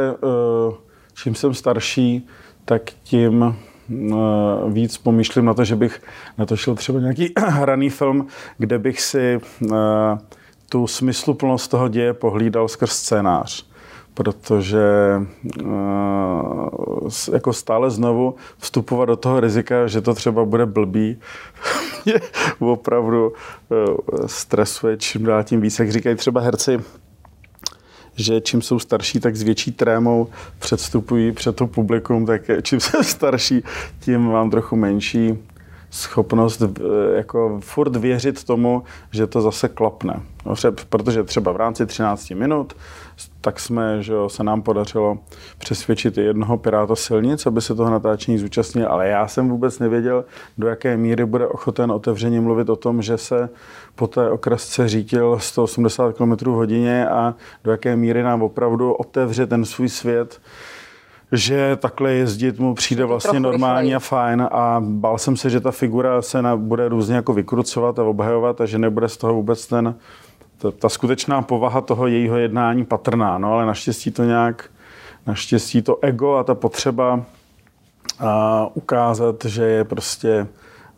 čím 1.15 1.35
jsem 1.35 1.55
starší, 1.55 2.27
tak 2.65 2.83
tím 3.03 3.57
víc 4.69 4.99
pomýšlím 4.99 5.45
na 5.45 5.55
to, 5.55 5.65
že 5.65 5.77
bych 5.77 6.03
natočil 6.39 6.75
třeba 6.75 7.01
nějaký 7.01 7.33
hraný 7.39 7.91
film, 7.91 8.27
kde 8.59 8.79
bych 8.79 9.01
si 9.01 9.41
tu 10.69 10.87
smysluplnost 10.87 11.71
toho 11.71 11.89
děje 11.89 12.15
pohlídal 12.15 12.69
skrz 12.69 12.93
scénář 12.93 13.74
protože 14.15 14.83
uh, 15.65 17.11
jako 17.33 17.53
stále 17.53 17.91
znovu 17.91 18.35
vstupovat 18.59 19.05
do 19.05 19.17
toho 19.17 19.41
rizika, 19.41 19.87
že 19.87 20.01
to 20.01 20.15
třeba 20.15 20.45
bude 20.45 20.67
blbý, 20.67 21.19
mě 22.05 22.15
opravdu 22.59 23.29
uh, 23.29 24.27
stresuje 24.27 24.97
čím 24.97 25.25
dál 25.25 25.45
tím 25.45 25.61
víc. 25.61 25.79
Jak 25.79 25.93
říkají 25.93 26.17
třeba 26.17 26.41
herci, 26.41 26.81
že 28.17 28.41
čím 28.41 28.63
jsou 28.63 28.79
starší, 28.79 29.21
tak 29.21 29.37
s 29.37 29.43
větší 29.43 29.73
trémou 29.73 30.29
předstupují 30.59 31.33
před 31.33 31.57
to 31.57 31.67
publikum, 31.67 32.27
tak 32.27 32.43
čím 32.63 32.81
jsem 32.81 33.05
starší, 33.05 33.63
tím 34.01 34.21
mám 34.21 34.51
trochu 34.51 34.77
menší 34.77 35.39
schopnost 35.95 36.63
eh, 36.63 36.67
jako 37.17 37.61
furt 37.63 37.97
věřit 37.97 38.45
tomu, 38.45 38.83
že 39.11 39.27
to 39.27 39.41
zase 39.41 39.69
klapne. 39.69 40.21
No, 40.47 40.55
protože 40.89 41.23
třeba 41.23 41.53
v 41.53 41.57
rámci 41.57 41.87
13 41.87 42.31
minut 42.31 42.75
tak 43.41 43.61
jsme, 43.61 44.03
že 44.03 44.15
se 44.27 44.45
nám 44.45 44.63
podařilo 44.63 45.19
přesvědčit 45.59 46.19
jednoho 46.19 46.57
piráta 46.57 46.97
silnic, 46.97 47.47
aby 47.47 47.61
se 47.61 47.75
toho 47.75 47.91
natáčení 47.91 48.39
zúčastnil, 48.39 48.89
ale 48.89 49.09
já 49.09 49.29
jsem 49.29 49.49
vůbec 49.49 49.79
nevěděl, 49.79 50.25
do 50.59 50.69
jaké 50.69 50.97
míry 50.97 51.25
bude 51.25 51.47
ochoten 51.47 51.93
otevřeně 51.93 52.41
mluvit 52.41 52.71
o 52.71 52.77
tom, 52.77 53.03
že 53.03 53.19
se 53.19 53.49
po 53.95 54.07
té 54.07 54.31
okresce 54.31 54.89
řítil 54.89 55.39
180 55.39 56.17
km 56.17 56.47
hodině 56.47 57.09
a 57.09 57.35
do 57.65 57.71
jaké 57.71 57.97
míry 57.97 58.23
nám 58.23 58.43
opravdu 58.43 58.93
otevře 58.93 59.47
ten 59.47 59.65
svůj 59.65 59.89
svět, 59.89 60.41
že 61.33 61.77
takhle 61.77 62.13
jezdit 62.13 62.59
mu 62.59 62.75
přijde 62.75 63.05
vlastně 63.05 63.41
normální 63.41 63.95
rychleji. 63.95 63.95
a 63.95 63.99
fajn 63.99 64.49
a 64.53 64.81
bál 64.85 65.19
jsem 65.19 65.37
se, 65.37 65.51
že 65.51 65.61
ta 65.61 65.71
figura 65.71 66.23
se 66.23 66.43
na, 66.43 66.57
bude 66.57 66.89
různě 66.89 67.15
jako 67.15 67.33
vykrucovat 67.33 67.99
a 67.99 68.05
obhajovat 68.05 68.61
a 68.61 68.67
že 68.67 68.79
nebude 68.79 69.09
z 69.09 69.17
toho 69.17 69.35
vůbec 69.35 69.67
ten, 69.67 69.95
ta, 70.59 70.71
ta 70.71 70.89
skutečná 70.89 71.43
povaha 71.43 71.81
toho 71.81 72.07
jejího 72.07 72.37
jednání 72.37 72.85
patrná, 72.85 73.39
no 73.39 73.53
ale 73.53 73.67
naštěstí 73.67 74.11
to 74.11 74.25
nějak, 74.25 74.65
naštěstí 75.27 75.83
to 75.83 75.99
ego 76.03 76.35
a 76.35 76.45
ta 76.45 76.55
potřeba 76.55 77.25
a 78.21 78.67
ukázat, 78.75 79.45
že 79.45 79.65
je 79.65 79.85
prostě 79.85 80.47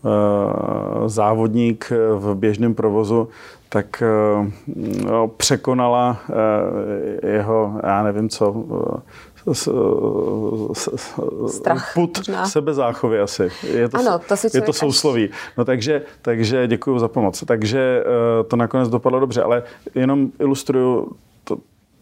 uh, 0.02 1.09
závodník 1.09 1.92
v 2.14 2.35
běžném 2.35 2.75
provozu, 2.75 3.28
tak 3.68 4.02
uh, 4.02 4.46
no, 5.04 5.28
překonala 5.28 6.20
uh, 6.28 6.37
jeho, 7.30 7.80
já 7.82 8.02
nevím 8.02 8.28
co, 8.28 8.64
Strach, 11.46 11.94
put 11.94 12.18
možná. 12.18 12.46
sebezáchovy 12.46 13.20
asi. 13.20 13.49
Je 13.73 13.88
to, 13.88 13.99
ano, 13.99 14.18
to 14.28 14.37
si 14.37 14.49
je 14.54 14.61
to 14.61 14.73
sousloví. 14.73 15.30
No 15.58 15.64
takže, 15.64 16.02
takže 16.23 16.66
děkuji 16.66 16.99
za 16.99 17.08
pomoc. 17.08 17.44
Takže 17.46 18.02
eh, 18.02 18.44
to 18.44 18.56
nakonec 18.56 18.88
dopadlo 18.88 19.20
dobře, 19.20 19.42
ale 19.42 19.62
jenom 19.94 20.30
ilustruju, 20.40 21.12
to, 21.44 21.58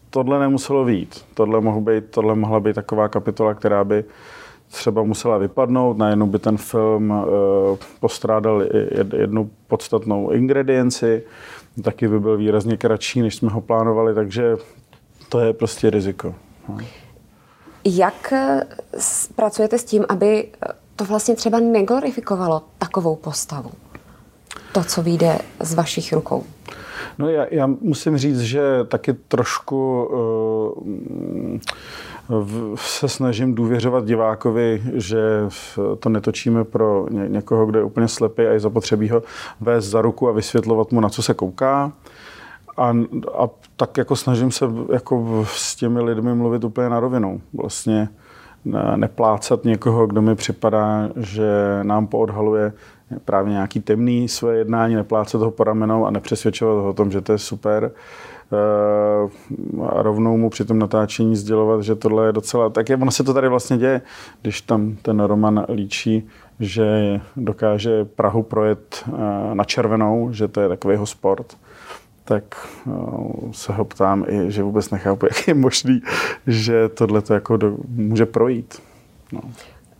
tohle 0.09 0.39
nemuselo 0.39 0.85
výjít. 0.85 1.25
Tohle, 1.33 1.61
mohl 1.61 1.81
být, 1.81 2.03
tohle 2.09 2.35
mohla 2.35 2.59
být 2.59 2.73
taková 2.73 3.07
kapitola, 3.07 3.53
která 3.53 3.83
by 3.83 4.05
třeba 4.67 5.03
musela 5.03 5.37
vypadnout, 5.37 5.97
najednou 5.97 6.27
by 6.27 6.39
ten 6.39 6.57
film 6.57 7.13
postrádal 7.99 8.63
jednu 9.13 9.49
podstatnou 9.67 10.31
ingredienci, 10.31 11.23
taky 11.83 12.07
by 12.07 12.19
byl 12.19 12.37
výrazně 12.37 12.77
kratší, 12.77 13.21
než 13.21 13.35
jsme 13.35 13.51
ho 13.51 13.61
plánovali, 13.61 14.13
takže 14.13 14.55
to 15.29 15.39
je 15.39 15.53
prostě 15.53 15.89
riziko. 15.89 16.35
Jak 17.85 18.33
eh, 18.33 18.61
pracujete 19.35 19.77
s 19.77 19.83
tím, 19.83 20.05
aby 20.09 20.47
to 20.95 21.05
vlastně 21.05 21.35
třeba 21.35 21.59
neglorifikovalo 21.59 22.61
takovou 22.77 23.15
postavu? 23.15 23.71
To, 24.75 24.83
co 24.83 25.03
vyjde 25.03 25.39
z 25.59 25.73
vašich 25.73 26.13
rukou. 26.13 26.43
No 27.19 27.29
já, 27.29 27.45
já 27.51 27.67
musím 27.67 28.17
říct, 28.17 28.39
že 28.39 28.61
taky 28.87 29.13
trošku 29.13 30.09
uh, 32.29 32.75
se 32.75 33.09
snažím 33.09 33.55
důvěřovat 33.55 34.05
divákovi, 34.05 34.83
že 34.93 35.19
to 35.99 36.09
netočíme 36.09 36.63
pro 36.63 37.05
ně, 37.09 37.25
někoho, 37.27 37.65
kdo 37.65 37.79
je 37.79 37.85
úplně 37.85 38.07
slepý 38.07 38.41
a 38.41 38.51
je 38.51 38.59
zapotřebí 38.59 39.09
ho 39.09 39.23
vést 39.61 39.85
za 39.85 40.01
ruku 40.01 40.29
a 40.29 40.31
vysvětlovat 40.31 40.91
mu, 40.91 40.99
na 40.99 41.09
co 41.09 41.23
se 41.23 41.33
kouká. 41.33 41.91
A, 42.77 42.89
a 43.37 43.49
tak 43.75 43.97
jako 43.97 44.15
snažím 44.15 44.51
se 44.51 44.65
jako 44.93 45.45
s 45.49 45.75
těmi 45.75 46.01
lidmi 46.01 46.35
mluvit 46.35 46.63
úplně 46.63 46.89
na 46.89 46.99
rovinu. 46.99 47.41
Vlastně 47.53 48.09
neplácat 48.95 49.63
někoho, 49.63 50.07
kdo 50.07 50.21
mi 50.21 50.35
připadá, 50.35 51.09
že 51.15 51.79
nám 51.83 52.07
poodhaluje 52.07 52.73
právě 53.25 53.51
nějaký 53.53 53.81
temný 53.81 54.27
své 54.27 54.57
jednání, 54.57 54.95
neplácat 54.95 55.41
ho 55.41 55.51
po 55.51 55.63
ramenou 55.63 56.05
a 56.05 56.11
nepřesvědčovat 56.11 56.83
ho 56.83 56.89
o 56.89 56.93
tom, 56.93 57.11
že 57.11 57.21
to 57.21 57.31
je 57.31 57.37
super. 57.37 57.91
Eh, 58.53 59.83
a 59.89 60.01
rovnou 60.01 60.37
mu 60.37 60.49
při 60.49 60.65
tom 60.65 60.79
natáčení 60.79 61.35
sdělovat, 61.35 61.81
že 61.81 61.95
tohle 61.95 62.25
je 62.25 62.31
docela... 62.31 62.69
Tak 62.69 62.89
je, 62.89 62.97
ono 62.97 63.11
se 63.11 63.23
to 63.23 63.33
tady 63.33 63.49
vlastně 63.49 63.77
děje, 63.77 64.01
když 64.41 64.61
tam 64.61 64.95
ten 65.01 65.19
Roman 65.19 65.65
líčí, 65.73 66.27
že 66.59 67.19
dokáže 67.35 68.05
Prahu 68.05 68.43
projet 68.43 69.03
eh, 69.07 69.55
na 69.55 69.63
červenou, 69.63 70.29
že 70.31 70.47
to 70.47 70.61
je 70.61 70.69
takový 70.69 70.93
jeho 70.93 71.05
sport 71.05 71.57
tak 72.27 72.67
no, 72.85 73.31
se 73.51 73.73
ho 73.73 73.85
ptám 73.85 74.25
i, 74.27 74.51
že 74.51 74.63
vůbec 74.63 74.89
nechápu, 74.89 75.25
jak 75.29 75.47
je 75.47 75.53
možný, 75.53 76.01
že 76.47 76.89
tohle 76.89 77.21
to 77.21 77.33
jako 77.33 77.57
do, 77.57 77.77
může 77.87 78.25
projít. 78.25 78.81
No. 79.31 79.41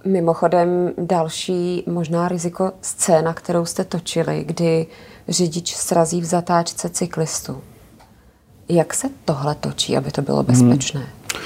Mimochodem 0.06 0.94
další 0.98 1.84
možná 1.88 2.28
riziko 2.28 2.72
scéna, 2.82 3.34
kterou 3.34 3.66
jste 3.66 3.84
točili, 3.84 4.44
kdy 4.44 4.88
řidič 5.28 5.76
srazí 5.76 6.22
v 6.22 6.26
zatáčce 6.26 6.90
cyklistu. 6.90 7.62
Jak 8.70 8.94
se 8.94 9.08
tohle 9.26 9.56
točí, 9.56 9.98
aby 9.98 10.12
to 10.12 10.22
bylo 10.22 10.38
hmm. 10.38 10.46
bezpečné? 10.46 11.00
Hmm. 11.00 11.42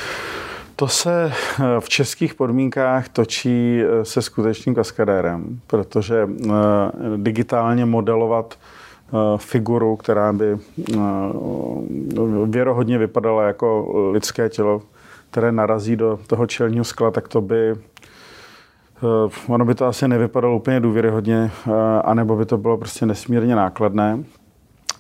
To 0.76 0.88
se 0.88 1.26
eh, 1.26 1.64
v 1.80 1.90
českých 1.90 2.34
podmínkách 2.34 3.10
točí 3.10 3.82
eh, 3.82 4.06
se 4.06 4.22
skutečným 4.22 4.76
kaskadérem, 4.76 5.60
protože 5.68 6.30
digitálně 7.18 7.86
modelovat 7.86 8.58
Eh, 9.14 9.38
figuru, 9.38 9.96
která 9.96 10.34
by 10.34 10.58
eh, 10.94 11.00
věrohodně 12.46 12.98
vypadala 12.98 13.44
jako 13.44 13.92
lidské 14.12 14.50
tělo, 14.50 14.82
které 15.30 15.52
narazí 15.52 15.96
do 15.96 16.20
toho 16.28 16.48
čelního 16.48 16.86
skla, 16.86 17.12
tak 17.12 17.28
to 17.28 17.42
by 17.42 17.72
eh, 17.72 17.76
ono 19.48 19.66
by 19.66 19.76
to 19.76 19.86
asi 19.86 20.08
nevypadalo 20.08 20.56
úplně 20.56 20.80
důvěryhodně, 20.80 21.52
anebo 22.04 22.36
by 22.36 22.46
to 22.46 22.58
bylo 22.58 22.78
prostě 22.78 23.06
nesmírně 23.06 23.56
nákladné. 23.56 24.24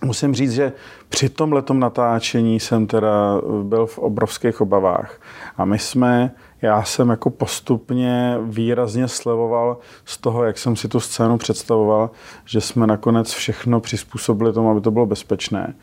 Musím 0.05 0.35
říct, 0.35 0.51
že 0.51 0.73
při 1.09 1.29
tom 1.29 1.53
letom 1.53 1.79
natáčení 1.79 2.59
jsem 2.59 2.87
teda 2.87 3.41
byl 3.63 3.85
v 3.85 3.97
obrovských 3.97 4.61
obavách. 4.61 5.21
A 5.57 5.65
my 5.65 5.79
jsme 5.79 6.31
já 6.61 6.83
jsem 6.83 7.09
jako 7.09 7.29
postupně 7.29 8.37
výrazně 8.43 9.07
slevoval 9.07 9.77
z 10.05 10.17
toho, 10.17 10.43
jak 10.43 10.57
jsem 10.57 10.75
si 10.75 10.87
tu 10.87 10.99
scénu 10.99 11.37
představoval, 11.37 12.09
že 12.45 12.61
jsme 12.61 12.87
nakonec 12.87 13.31
všechno 13.33 13.79
přizpůsobili 13.79 14.53
tomu, 14.53 14.71
aby 14.71 14.81
to 14.81 14.91
bylo 14.91 15.05
bezpečné. 15.05 15.73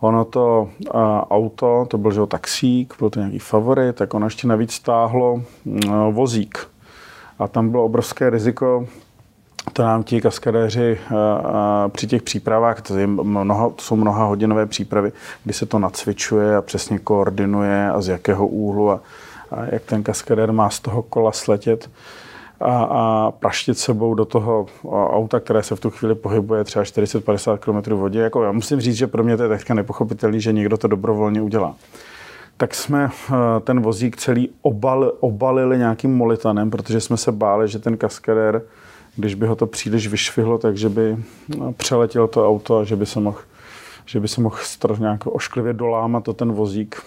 Ono 0.00 0.24
to 0.24 0.68
auto, 1.30 1.86
to 1.88 1.98
byl 1.98 2.12
že 2.12 2.20
taxík, 2.26 2.94
byl 2.98 3.10
to 3.10 3.20
nějaký 3.20 3.38
favorit, 3.38 3.96
tak 3.96 4.14
ono 4.14 4.26
ještě 4.26 4.46
navíc 4.46 4.72
stáhlo 4.72 5.42
vozík. 6.10 6.68
A 7.40 7.48
tam 7.48 7.70
bylo 7.70 7.84
obrovské 7.84 8.30
riziko, 8.30 8.86
to 9.72 9.82
nám 9.82 10.02
ti 10.02 10.20
kaskadéři 10.20 10.98
uh, 11.10 11.16
při 11.88 12.06
těch 12.06 12.22
přípravách, 12.22 12.82
to, 12.82 12.98
je 12.98 13.06
mnoho, 13.06 13.70
to 13.70 13.82
jsou 13.82 13.96
mnoha 13.96 14.24
hodinové 14.24 14.66
přípravy, 14.66 15.12
kdy 15.44 15.54
se 15.54 15.66
to 15.66 15.78
nacvičuje 15.78 16.56
a 16.56 16.62
přesně 16.62 16.98
koordinuje 16.98 17.90
a 17.90 18.00
z 18.00 18.08
jakého 18.08 18.46
úhlu 18.46 18.90
a 18.90 19.00
a 19.50 19.64
jak 19.72 19.82
ten 19.84 20.02
kaskadér 20.02 20.52
má 20.52 20.70
z 20.70 20.80
toho 20.80 21.02
kola 21.02 21.32
sletět. 21.32 21.90
a, 22.60 22.82
a 22.82 23.30
praštit 23.30 23.78
sebou 23.78 24.14
do 24.14 24.24
toho 24.24 24.66
auta, 24.84 25.40
které 25.40 25.62
se 25.62 25.76
v 25.76 25.80
tu 25.80 25.90
chvíli 25.90 26.14
pohybuje 26.14 26.64
třeba 26.64 26.84
40-50 26.84 27.58
km 27.58 27.90
v 27.94 27.98
vodě. 27.98 28.20
Jako 28.20 28.44
já 28.44 28.52
musím 28.52 28.80
říct, 28.80 28.94
že 28.94 29.06
pro 29.06 29.24
mě 29.24 29.36
to 29.36 29.42
je 29.42 29.48
teďka 29.48 29.74
nepochopitelné, 29.74 30.40
že 30.40 30.52
někdo 30.52 30.76
to 30.76 30.88
dobrovolně 30.88 31.42
udělá 31.42 31.74
tak 32.60 32.74
jsme 32.74 33.10
eh, 33.10 33.34
ten 33.60 33.80
vozík 33.80 34.16
celý 34.16 34.50
obal, 34.62 35.12
obalili 35.20 35.78
nějakým 35.78 36.16
molitanem, 36.16 36.70
protože 36.70 37.00
jsme 37.00 37.16
se 37.16 37.32
báli, 37.32 37.68
že 37.68 37.78
ten 37.78 37.96
kaskadér, 37.96 38.62
když 39.16 39.34
by 39.34 39.46
ho 39.46 39.56
to 39.56 39.66
příliš 39.66 40.08
vyšvihlo, 40.08 40.58
takže 40.58 40.88
by 40.88 41.16
eh, 41.16 41.72
přeletěl 41.76 42.28
to 42.28 42.48
auto 42.48 42.78
a 42.78 42.84
že 42.84 42.96
by 42.96 43.06
se 43.06 43.20
mohl, 43.20 43.38
že 44.06 44.20
by 44.20 44.28
se 44.28 44.40
mohl 44.40 44.56
nějak 44.98 45.26
ošklivě 45.26 45.72
dolámat 45.72 46.24
to 46.24 46.32
ten 46.32 46.52
vozík. 46.52 47.02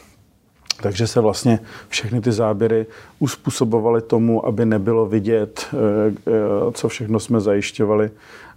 Takže 0.81 1.07
se 1.07 1.19
vlastně 1.19 1.59
všechny 1.89 2.21
ty 2.21 2.31
záběry 2.31 2.85
uspůsobovaly 3.19 4.01
tomu, 4.01 4.45
aby 4.45 4.65
nebylo 4.65 5.05
vidět, 5.05 5.67
eh, 5.73 6.71
co 6.71 6.89
všechno 6.89 7.19
jsme 7.19 7.41
zajišťovali, 7.41 8.11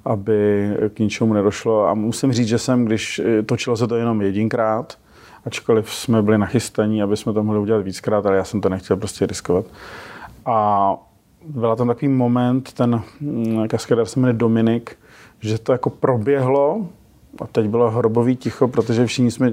aby 0.04 0.70
k 0.94 0.98
ničemu 0.98 1.32
nedošlo. 1.32 1.86
A 1.86 1.94
musím 1.94 2.32
říct, 2.32 2.48
že 2.48 2.58
jsem, 2.58 2.84
když 2.84 3.20
točilo 3.46 3.76
se 3.76 3.86
to 3.86 3.96
jenom 3.96 4.22
jedinkrát, 4.22 4.98
ačkoliv 5.46 5.94
jsme 5.94 6.22
byli 6.22 6.38
nachystaní, 6.38 7.02
aby 7.02 7.16
jsme 7.16 7.32
to 7.32 7.42
mohli 7.42 7.60
udělat 7.60 7.82
víckrát, 7.82 8.26
ale 8.26 8.36
já 8.36 8.44
jsem 8.44 8.60
to 8.60 8.68
nechtěl 8.68 8.96
prostě 8.96 9.26
riskovat. 9.26 9.64
A 10.46 10.96
byl 11.46 11.76
tam 11.76 11.86
takový 11.86 12.08
moment, 12.08 12.72
ten 12.72 13.02
mm, 13.20 13.68
kaskadér 13.68 14.06
se 14.06 14.20
jmenuje 14.20 14.32
Dominik, 14.32 14.96
že 15.40 15.58
to 15.58 15.72
jako 15.72 15.90
proběhlo 15.90 16.86
a 17.40 17.46
teď 17.46 17.66
bylo 17.66 17.90
hrobový 17.90 18.36
ticho, 18.36 18.68
protože 18.68 19.06
všichni 19.06 19.30
jsme 19.30 19.52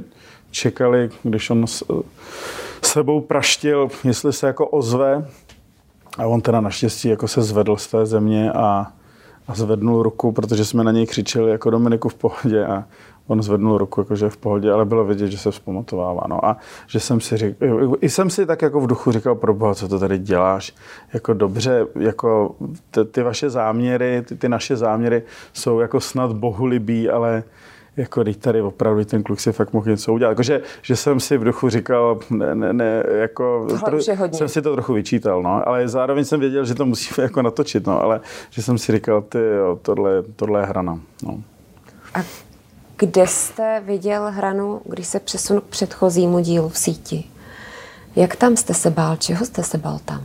čekali, 0.52 1.10
když 1.24 1.50
on 1.50 1.68
s 1.68 1.84
sebou 2.82 3.22
praštil, 3.22 3.90
jestli 4.04 4.34
se 4.34 4.48
jako 4.48 4.68
ozve. 4.68 5.28
A 6.18 6.26
on 6.26 6.42
teda 6.42 6.62
naštěstí 6.62 7.08
jako 7.08 7.28
se 7.28 7.42
zvedl 7.42 7.78
z 7.78 7.88
té 7.88 8.06
země 8.06 8.52
a, 8.52 8.92
a 9.48 9.56
zvednul 9.56 10.04
ruku, 10.04 10.32
protože 10.32 10.66
jsme 10.66 10.84
na 10.84 10.92
něj 10.92 11.06
křičeli 11.06 11.52
jako 11.52 11.70
Dominiku 11.70 12.10
v 12.10 12.16
pohodě 12.16 12.66
a 12.66 12.84
on 13.28 13.42
zvednul 13.44 13.78
ruku, 13.78 14.02
jakože 14.02 14.30
v 14.30 14.38
pohodě, 14.38 14.72
ale 14.72 14.86
bylo 14.86 15.06
vidět, 15.06 15.28
že 15.28 15.38
se 15.38 15.52
vzpamatovává. 15.52 16.22
No 16.28 16.46
a 16.46 16.58
že 16.88 17.00
jsem 17.00 17.22
si 17.22 17.38
říkal, 17.38 17.96
i 18.02 18.10
jsem 18.10 18.30
si 18.30 18.46
tak 18.46 18.62
jako 18.62 18.82
v 18.82 18.88
duchu 18.88 19.12
říkal, 19.12 19.36
pro 19.36 19.54
boha, 19.54 19.76
co 19.76 19.88
to 19.88 20.00
tady 20.00 20.18
děláš? 20.18 20.76
Jako 21.14 21.34
dobře, 21.34 21.86
jako 22.00 22.56
ty, 22.92 23.06
ty 23.06 23.24
vaše 23.24 23.50
záměry, 23.50 24.24
ty, 24.28 24.36
ty 24.36 24.50
naše 24.50 24.76
záměry 24.76 25.24
jsou 25.54 25.80
jako 25.80 26.00
snad 26.00 26.34
bohulibý, 26.34 27.10
ale 27.10 27.44
jako 27.98 28.24
teď 28.24 28.38
tady 28.38 28.62
opravdu 28.62 29.06
ten 29.06 29.24
kluk 29.24 29.40
si 29.40 29.52
fakt 29.52 29.74
mohl 29.74 29.90
něco 29.90 30.14
udělat. 30.14 30.30
Jakože, 30.30 30.62
že 30.82 30.96
jsem 30.96 31.20
si 31.20 31.38
v 31.38 31.44
duchu 31.44 31.70
říkal, 31.70 32.20
ne, 32.30 32.56
ne, 32.56 32.74
ne 32.74 33.04
jako, 33.10 33.68
tro, 33.86 34.00
jsem 34.32 34.48
si 34.48 34.62
to 34.62 34.74
trochu 34.74 34.94
vyčítal, 34.94 35.44
no, 35.44 35.68
ale 35.68 35.88
zároveň 35.88 36.26
jsem 36.26 36.40
věděl, 36.40 36.66
že 36.66 36.76
to 36.76 36.86
musíme 36.86 37.24
jako 37.24 37.42
natočit, 37.42 37.88
no, 37.88 38.02
ale 38.02 38.22
že 38.50 38.62
jsem 38.62 38.78
si 38.78 38.92
říkal, 38.92 39.22
ty 39.22 39.40
jo, 39.58 39.80
tohle, 39.82 40.24
tohle 40.36 40.62
je 40.62 40.66
hrana, 40.66 41.00
no. 41.24 41.42
A 42.14 42.20
kde 43.06 43.28
jste 43.28 43.82
viděl 43.86 44.32
hranu, 44.32 44.82
když 44.86 45.08
se 45.08 45.20
přesunu 45.20 45.62
k 45.62 45.64
předchozímu 45.64 46.40
dílu 46.40 46.70
v 46.70 46.78
síti? 46.78 47.24
Jak 48.16 48.36
tam 48.36 48.58
jste 48.58 48.74
se 48.74 48.90
bál? 48.90 49.16
Čeho 49.16 49.46
jste 49.46 49.64
se 49.64 49.78
bál 49.78 50.00
tam? 50.06 50.24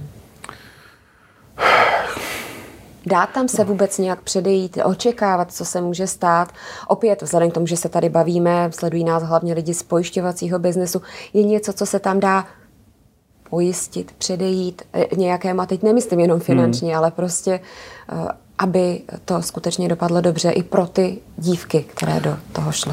Dá 3.06 3.26
tam 3.26 3.48
se 3.48 3.64
vůbec 3.64 3.98
nějak 3.98 4.22
předejít, 4.22 4.78
očekávat, 4.84 5.52
co 5.52 5.64
se 5.64 5.80
může 5.80 6.06
stát? 6.06 6.52
Opět, 6.88 7.22
vzhledem 7.22 7.50
k 7.50 7.54
tomu, 7.54 7.66
že 7.66 7.76
se 7.76 7.88
tady 7.88 8.08
bavíme, 8.08 8.70
sledují 8.72 9.04
nás 9.04 9.22
hlavně 9.22 9.54
lidi 9.54 9.74
z 9.74 9.82
pojišťovacího 9.82 10.58
biznesu, 10.58 11.02
je 11.32 11.42
něco, 11.42 11.72
co 11.72 11.86
se 11.86 11.98
tam 11.98 12.20
dá 12.20 12.46
pojistit, 13.50 14.12
předejít 14.18 14.82
e, 14.92 15.16
nějakému, 15.16 15.60
a 15.60 15.66
teď 15.66 15.82
nemyslím 15.82 16.20
jenom 16.20 16.40
finančně, 16.40 16.88
hmm. 16.88 16.98
ale 16.98 17.10
prostě 17.10 17.52
e, 17.52 17.60
aby 18.58 19.00
to 19.24 19.42
skutečně 19.42 19.88
dopadlo 19.88 20.20
dobře 20.20 20.50
i 20.50 20.62
pro 20.62 20.86
ty 20.86 21.18
dívky, 21.36 21.84
které 21.88 22.20
do 22.20 22.36
toho 22.52 22.72
šly? 22.72 22.92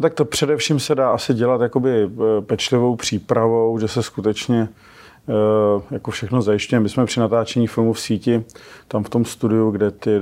No 0.00 0.02
tak 0.02 0.14
to 0.14 0.24
především 0.24 0.80
se 0.80 0.94
dá 0.94 1.10
asi 1.10 1.34
dělat 1.34 1.60
jakoby 1.60 2.02
e, 2.02 2.08
pečlivou 2.40 2.96
přípravou, 2.96 3.78
že 3.78 3.88
se 3.88 4.02
skutečně 4.02 4.60
e, 4.60 5.94
jako 5.94 6.10
všechno 6.10 6.42
zajišťujeme. 6.42 6.82
My 6.82 6.88
jsme 6.88 7.06
při 7.06 7.20
natáčení 7.20 7.66
filmu 7.66 7.92
v 7.92 8.00
síti, 8.00 8.44
tam 8.88 9.04
v 9.04 9.08
tom 9.08 9.24
studiu, 9.24 9.70
kde 9.70 9.90
ty 9.90 10.16
e, 10.16 10.20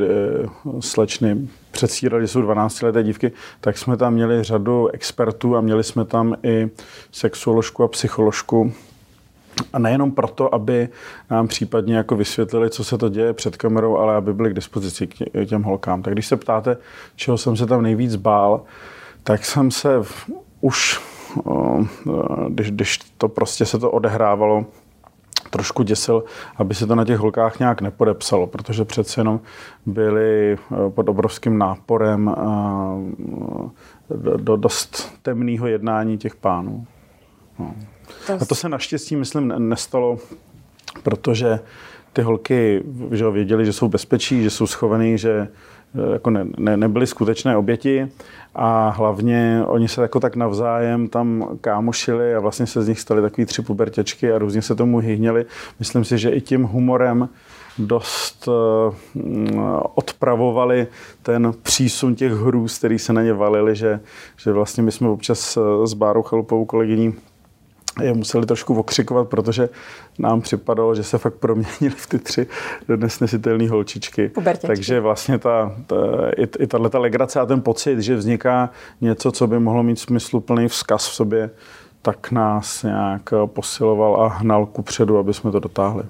slečny 0.80 1.48
předstírali, 1.70 2.28
jsou 2.28 2.42
12-leté 2.42 3.02
dívky, 3.02 3.32
tak 3.60 3.78
jsme 3.78 3.96
tam 3.96 4.14
měli 4.14 4.42
řadu 4.42 4.88
expertů 4.88 5.56
a 5.56 5.60
měli 5.60 5.84
jsme 5.84 6.04
tam 6.04 6.36
i 6.42 6.70
sexuoložku 7.12 7.82
a 7.82 7.88
psycholožku, 7.88 8.72
a 9.72 9.78
nejenom 9.78 10.12
proto, 10.12 10.54
aby 10.54 10.88
nám 11.30 11.48
případně 11.48 11.96
jako 11.96 12.16
vysvětlili, 12.16 12.70
co 12.70 12.84
se 12.84 12.98
to 12.98 13.08
děje 13.08 13.32
před 13.32 13.56
kamerou, 13.56 13.96
ale 13.96 14.16
aby 14.16 14.34
byli 14.34 14.50
k 14.50 14.54
dispozici 14.54 15.06
k 15.06 15.44
těm 15.46 15.62
holkám. 15.62 16.02
Tak 16.02 16.14
když 16.14 16.26
se 16.26 16.36
ptáte, 16.36 16.76
čeho 17.16 17.38
jsem 17.38 17.56
se 17.56 17.66
tam 17.66 17.82
nejvíc 17.82 18.16
bál, 18.16 18.62
tak 19.22 19.44
jsem 19.44 19.70
se 19.70 20.02
v, 20.02 20.30
už, 20.60 21.00
když, 22.48 22.70
když 22.70 22.98
to 23.18 23.28
prostě 23.28 23.66
se 23.66 23.78
to 23.78 23.90
odehrávalo, 23.90 24.66
trošku 25.50 25.82
děsil, 25.82 26.24
aby 26.56 26.74
se 26.74 26.86
to 26.86 26.94
na 26.94 27.04
těch 27.04 27.18
holkách 27.18 27.58
nějak 27.58 27.80
nepodepsalo, 27.80 28.46
protože 28.46 28.84
přece 28.84 29.20
jenom 29.20 29.40
byli 29.86 30.58
pod 30.88 31.08
obrovským 31.08 31.58
náporem 31.58 32.34
do, 34.10 34.36
do 34.36 34.56
dost 34.56 35.18
temného 35.22 35.66
jednání 35.66 36.18
těch 36.18 36.36
pánů. 36.36 36.86
No. 37.58 37.74
A 38.40 38.44
to 38.44 38.54
se 38.54 38.68
naštěstí, 38.68 39.16
myslím, 39.16 39.54
nestalo, 39.58 40.18
protože 41.02 41.60
ty 42.12 42.22
holky 42.22 42.82
že 43.10 43.30
věděli, 43.30 43.66
že 43.66 43.72
jsou 43.72 43.88
bezpečí, 43.88 44.42
že 44.42 44.50
jsou 44.50 44.66
schovaný, 44.66 45.18
že 45.18 45.48
eh, 45.94 46.12
jako 46.12 46.30
ne, 46.30 46.46
ne, 46.58 46.76
nebyly 46.76 47.06
skutečné 47.06 47.56
oběti 47.56 48.08
a 48.54 48.88
hlavně 48.88 49.62
oni 49.66 49.88
se 49.88 50.02
jako 50.02 50.20
tak 50.20 50.36
navzájem 50.36 51.08
tam 51.08 51.58
kámošili 51.60 52.34
a 52.34 52.40
vlastně 52.40 52.66
se 52.66 52.82
z 52.82 52.88
nich 52.88 53.00
stali 53.00 53.22
takový 53.22 53.46
tři 53.46 53.62
pubertěčky 53.62 54.32
a 54.32 54.38
různě 54.38 54.62
se 54.62 54.74
tomu 54.74 54.98
hyhněli. 54.98 55.46
Myslím 55.78 56.04
si, 56.04 56.18
že 56.18 56.30
i 56.30 56.40
tím 56.40 56.62
humorem 56.62 57.28
dost 57.78 58.48
uh, 58.48 58.94
odpravovali 59.94 60.86
ten 61.22 61.52
přísun 61.62 62.14
těch 62.14 62.32
hrůz, 62.32 62.78
který 62.78 62.98
se 62.98 63.12
na 63.12 63.22
ně 63.22 63.32
valili, 63.32 63.76
že, 63.76 64.00
že 64.36 64.52
vlastně 64.52 64.82
my 64.82 64.92
jsme 64.92 65.08
občas 65.08 65.58
s 65.84 65.94
Bárou 65.94 66.22
Chalupovou 66.22 66.64
kolegyní 66.64 67.14
je 68.00 68.14
museli 68.14 68.46
trošku 68.46 68.78
okřikovat, 68.78 69.28
protože 69.28 69.68
nám 70.18 70.40
připadalo, 70.40 70.94
že 70.94 71.04
se 71.04 71.18
fakt 71.18 71.34
proměnili 71.34 71.90
v 71.96 72.06
ty 72.06 72.18
tři 72.18 72.46
nesnesitelné 72.96 73.70
holčičky. 73.70 74.28
Pubertěčky. 74.28 74.66
Takže 74.66 75.00
vlastně 75.00 75.38
ta, 75.38 75.76
ta, 75.86 75.96
i, 76.36 76.48
i 76.58 76.66
tato 76.66 77.00
legrace 77.00 77.40
a 77.40 77.46
ten 77.46 77.60
pocit, 77.60 78.00
že 78.00 78.16
vzniká 78.16 78.70
něco, 79.00 79.32
co 79.32 79.46
by 79.46 79.58
mohlo 79.58 79.82
mít 79.82 79.98
smysluplný 79.98 80.68
vzkaz 80.68 81.08
v 81.08 81.14
sobě, 81.14 81.50
tak 82.02 82.30
nás 82.30 82.82
nějak 82.82 83.30
posiloval 83.46 84.22
a 84.22 84.28
hnal 84.28 84.66
ku 84.66 84.82
předu, 84.82 85.18
aby 85.18 85.34
jsme 85.34 85.50
to 85.50 85.60
dotáhli. 85.60 86.02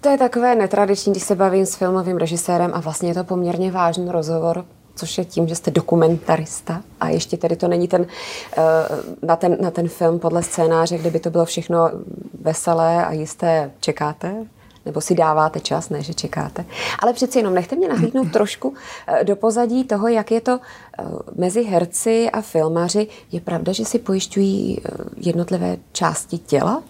To 0.00 0.08
je 0.08 0.18
takové 0.18 0.54
netradiční, 0.54 1.12
když 1.12 1.22
se 1.22 1.34
bavím 1.34 1.66
s 1.66 1.74
filmovým 1.74 2.16
režisérem 2.16 2.70
a 2.74 2.80
vlastně 2.80 3.10
je 3.10 3.14
to 3.14 3.24
poměrně 3.24 3.70
vážný 3.70 4.10
rozhovor, 4.10 4.64
což 4.96 5.18
je 5.18 5.24
tím, 5.24 5.48
že 5.48 5.54
jste 5.54 5.70
dokumentarista 5.70 6.82
a 7.00 7.08
ještě 7.08 7.36
tedy 7.36 7.56
to 7.56 7.68
není 7.68 7.88
ten, 7.88 8.06
eh, 8.56 8.62
na, 9.22 9.36
ten, 9.36 9.56
na 9.60 9.70
ten 9.70 9.88
film 9.88 10.18
podle 10.18 10.42
scénáře, 10.42 10.98
kde 10.98 11.10
by 11.10 11.20
to 11.20 11.30
bylo 11.30 11.44
všechno 11.44 11.90
veselé 12.40 13.06
a 13.06 13.12
jisté 13.12 13.70
čekáte, 13.80 14.34
nebo 14.86 15.00
si 15.00 15.14
dáváte 15.14 15.60
čas, 15.60 15.88
ne, 15.88 16.02
že 16.02 16.14
čekáte. 16.14 16.64
Ale 16.98 17.12
přeci 17.12 17.38
jenom 17.38 17.54
nechte 17.54 17.76
mě 17.76 17.88
nahlídnout 17.88 18.32
trošku 18.32 18.74
eh, 19.06 19.24
do 19.24 19.36
pozadí 19.36 19.84
toho, 19.84 20.08
jak 20.08 20.30
je 20.30 20.40
to 20.40 20.58
eh, 20.98 21.04
mezi 21.34 21.62
herci 21.62 22.30
a 22.30 22.40
filmaři. 22.40 23.06
Je 23.32 23.40
pravda, 23.40 23.72
že 23.72 23.84
si 23.84 23.98
pojišťují 23.98 24.80
jednotlivé 25.16 25.76
části 25.92 26.38
těla? 26.38 26.82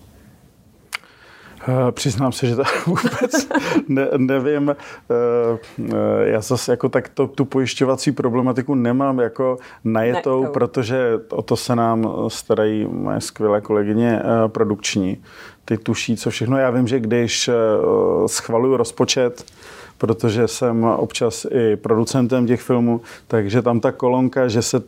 Eh, 1.61 1.93
přiznám 1.93 2.33
se, 2.33 2.47
že 2.47 2.57
to 2.57 2.63
vůbec 2.87 3.49
ne, 3.89 4.09
nevím. 4.17 4.71
Eh, 4.71 5.59
eh, 5.79 5.95
já 6.29 6.41
zase 6.41 6.73
jako 6.73 6.89
tak 6.89 7.09
to, 7.09 7.27
tu 7.27 7.45
pojišťovací 7.45 8.13
problematiku 8.13 8.75
nemám 8.75 9.19
jako 9.19 9.59
najetou, 9.85 10.43
ne, 10.43 10.51
protože 10.51 11.21
o 11.29 11.43
to 11.43 11.57
se 11.57 11.77
nám 11.77 12.13
starají 12.29 12.87
moje 12.91 13.21
skvělé 13.21 13.61
kolegyně 13.61 14.23
produkční. 14.47 15.23
Ty 15.65 15.79
tuší, 15.79 16.17
co 16.17 16.31
všechno. 16.31 16.59
Já 16.59 16.71
vím, 16.71 16.89
že 16.89 17.01
když 17.01 17.51
schvaluju 18.27 18.77
rozpočet, 18.77 19.45
protože 19.99 20.49
jsem 20.49 20.85
občas 20.85 21.47
i 21.51 21.77
producentem 21.77 22.47
těch 22.47 22.61
filmů, 22.61 23.01
takže 23.29 23.63
tam 23.63 23.81
ta 23.81 23.93
kolonka, 23.93 24.49
že 24.49 24.63
se 24.63 24.83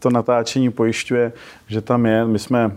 to 0.00 0.10
natáčení 0.10 0.70
pojišťuje, 0.70 1.32
že 1.68 1.80
tam 1.80 2.06
je. 2.06 2.24
My 2.24 2.38
jsme 2.38 2.70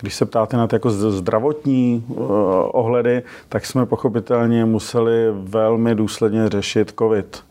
když 0.00 0.14
se 0.14 0.26
ptáte 0.26 0.56
na 0.56 0.66
ty 0.66 0.74
jako 0.74 0.90
zdravotní 0.90 2.04
uh, 2.08 2.26
ohledy, 2.72 3.22
tak 3.48 3.66
jsme 3.66 3.86
pochopitelně 3.86 4.64
museli 4.64 5.12
velmi 5.32 5.94
důsledně 5.94 6.48
řešit 6.48 6.94
COVID. 6.98 7.44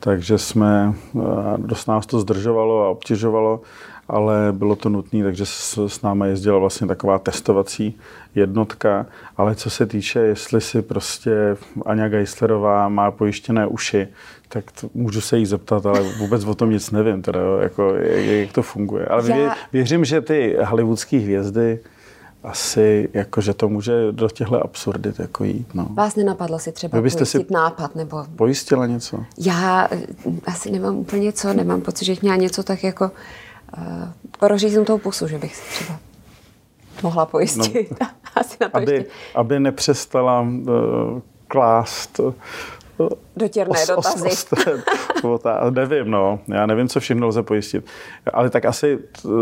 Takže 0.00 0.38
jsme, 0.38 0.94
uh, 1.12 1.24
dost 1.56 1.86
nás 1.86 2.06
to 2.06 2.20
zdržovalo 2.20 2.84
a 2.84 2.88
obtěžovalo. 2.88 3.60
ale 4.08 4.48
bylo 4.52 4.76
to 4.76 4.88
nutné, 4.88 5.24
takže 5.24 5.46
s, 5.46 5.86
s 5.86 6.02
námi 6.02 6.28
jezdila 6.28 6.58
vlastně 6.58 6.86
taková 6.86 7.18
testovací 7.18 7.98
jednotka, 8.34 9.06
ale 9.36 9.54
co 9.54 9.70
se 9.70 9.86
týče, 9.86 10.18
jestli 10.20 10.60
si 10.60 10.82
prostě 10.82 11.56
Aňa 11.86 12.08
Geislerová 12.08 12.88
má 12.88 13.10
pojištěné 13.10 13.66
uši, 13.66 14.08
tak 14.48 14.64
to, 14.80 14.88
můžu 14.94 15.20
se 15.20 15.38
jí 15.38 15.46
zeptat, 15.46 15.86
ale 15.86 16.02
vůbec 16.02 16.44
o 16.44 16.54
tom 16.54 16.70
nic 16.70 16.90
nevím, 16.90 17.22
teda, 17.22 17.40
jako, 17.62 17.94
jak, 17.94 18.24
jak 18.24 18.52
to 18.52 18.62
funguje. 18.62 19.06
Ale 19.06 19.30
Já... 19.30 19.56
věřím, 19.72 20.04
že 20.04 20.20
ty 20.20 20.56
hollywoodské 20.64 21.18
hvězdy 21.18 21.78
asi, 22.44 23.08
jako, 23.14 23.40
že 23.40 23.54
to 23.54 23.68
může 23.68 24.12
do 24.12 24.28
těchto 24.28 24.64
absurdit 24.64 25.18
jako 25.18 25.44
jít. 25.44 25.74
No. 25.74 25.86
Vás 25.90 26.16
nenapadlo 26.16 26.58
si 26.58 26.72
třeba 26.72 27.00
pojistit 27.00 27.26
si 27.26 27.46
nápad? 27.50 27.94
Nebo... 27.94 28.24
Pojistila 28.36 28.86
něco? 28.86 29.24
Já 29.38 29.88
eh, 29.90 30.06
asi 30.46 30.70
nemám 30.70 30.96
úplně 30.96 31.32
co, 31.32 31.52
nemám 31.54 31.80
pocit, 31.80 32.04
že 32.04 32.16
měla 32.22 32.36
něco 32.36 32.62
tak 32.62 32.84
jako 32.84 33.10
uh, 33.78 33.82
poroříznu 34.38 34.84
tou 34.84 34.98
pusu, 34.98 35.28
že 35.28 35.38
bych 35.38 35.56
si 35.56 35.62
třeba 35.74 35.98
mohla 37.02 37.26
pojistit. 37.26 38.00
No, 38.00 38.06
asi 38.34 38.56
na 38.60 38.68
to 38.68 38.76
aby, 38.76 38.92
ještě. 38.92 39.10
aby 39.34 39.60
nepřestala 39.60 40.40
uh, 40.40 41.20
klást 41.48 42.20
Dotěrné 43.36 43.80
os, 43.80 43.86
dotazy. 43.86 44.28
Os, 44.28 44.46
os, 45.22 45.44
nevím, 45.70 46.10
no. 46.10 46.38
Já 46.48 46.66
nevím, 46.66 46.88
co 46.88 47.00
všechno 47.00 47.26
lze 47.26 47.42
pojistit. 47.42 47.86
Ale 48.32 48.50
tak 48.50 48.64
asi, 48.64 48.98
uh, 49.24 49.32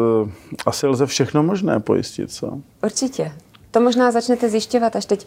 asi 0.67 0.87
lze 0.87 1.07
všechno 1.07 1.43
možné 1.43 1.81
pojistit, 1.81 2.33
co? 2.33 2.59
Určitě. 2.83 3.33
To 3.71 3.81
možná 3.81 4.11
začnete 4.11 4.49
zjišťovat, 4.49 4.97
až 4.97 5.07
teď, 5.07 5.27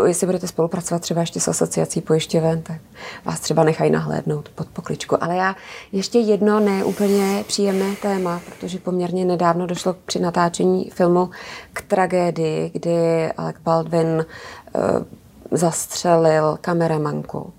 uh, 0.00 0.06
jestli 0.06 0.26
budete 0.26 0.46
spolupracovat 0.46 1.02
třeba 1.02 1.20
ještě 1.20 1.40
s 1.40 1.48
asociací 1.48 2.00
pojišťoven, 2.00 2.62
tak 2.62 2.80
vás 3.24 3.40
třeba 3.40 3.64
nechají 3.64 3.90
nahlédnout 3.90 4.48
pod 4.48 4.66
pokličku. 4.66 5.24
Ale 5.24 5.36
já 5.36 5.56
ještě 5.92 6.18
jedno 6.18 6.60
neúplně 6.60 7.44
příjemné 7.46 7.96
téma, 8.02 8.40
protože 8.46 8.78
poměrně 8.78 9.24
nedávno 9.24 9.66
došlo 9.66 9.96
při 10.06 10.20
natáčení 10.20 10.90
filmu 10.90 11.30
k 11.72 11.82
tragédii, 11.82 12.70
kdy 12.74 13.32
Alec 13.32 13.56
Baldwin 13.64 14.26
uh, 14.74 15.02
zastřelil 15.50 16.58
kameramanku. 16.60 17.52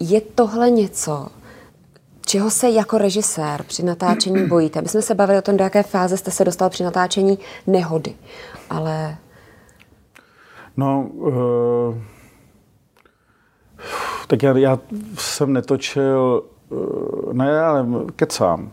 Je 0.00 0.20
tohle 0.20 0.70
něco, 0.70 1.28
čeho 2.26 2.50
se 2.50 2.70
jako 2.70 2.98
režisér 2.98 3.62
při 3.62 3.82
natáčení 3.82 4.46
bojíte? 4.48 4.82
My 4.82 4.88
jsme 4.88 5.02
se 5.02 5.14
bavili 5.14 5.38
o 5.38 5.42
tom, 5.42 5.56
do 5.56 5.64
jaké 5.64 5.82
fáze 5.82 6.16
jste 6.16 6.30
se 6.30 6.44
dostal 6.44 6.70
při 6.70 6.84
natáčení 6.84 7.38
nehody, 7.66 8.14
ale... 8.70 9.16
No, 10.76 11.02
uh, 11.02 11.98
tak 14.26 14.42
já, 14.42 14.58
já 14.58 14.78
jsem 15.18 15.52
netočil, 15.52 16.42
uh, 16.68 17.32
ne, 17.32 17.60
ale 17.60 17.86
kecám. 18.16 18.72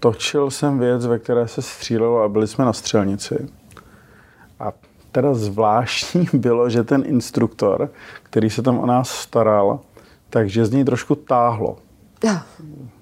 Točil 0.00 0.50
jsem 0.50 0.78
věc, 0.78 1.06
ve 1.06 1.18
které 1.18 1.48
se 1.48 1.62
střílelo 1.62 2.22
a 2.22 2.28
byli 2.28 2.46
jsme 2.46 2.64
na 2.64 2.72
střelnici. 2.72 3.48
A 4.60 4.72
teda 5.12 5.34
zvláštní 5.34 6.26
bylo, 6.32 6.70
že 6.70 6.84
ten 6.84 7.02
instruktor, 7.06 7.90
který 8.22 8.50
se 8.50 8.62
tam 8.62 8.78
o 8.78 8.86
nás 8.86 9.10
staral, 9.10 9.80
takže 10.30 10.66
z 10.66 10.70
něj 10.70 10.84
trošku 10.84 11.14
táhlo. 11.14 11.78
Ja. 12.24 12.42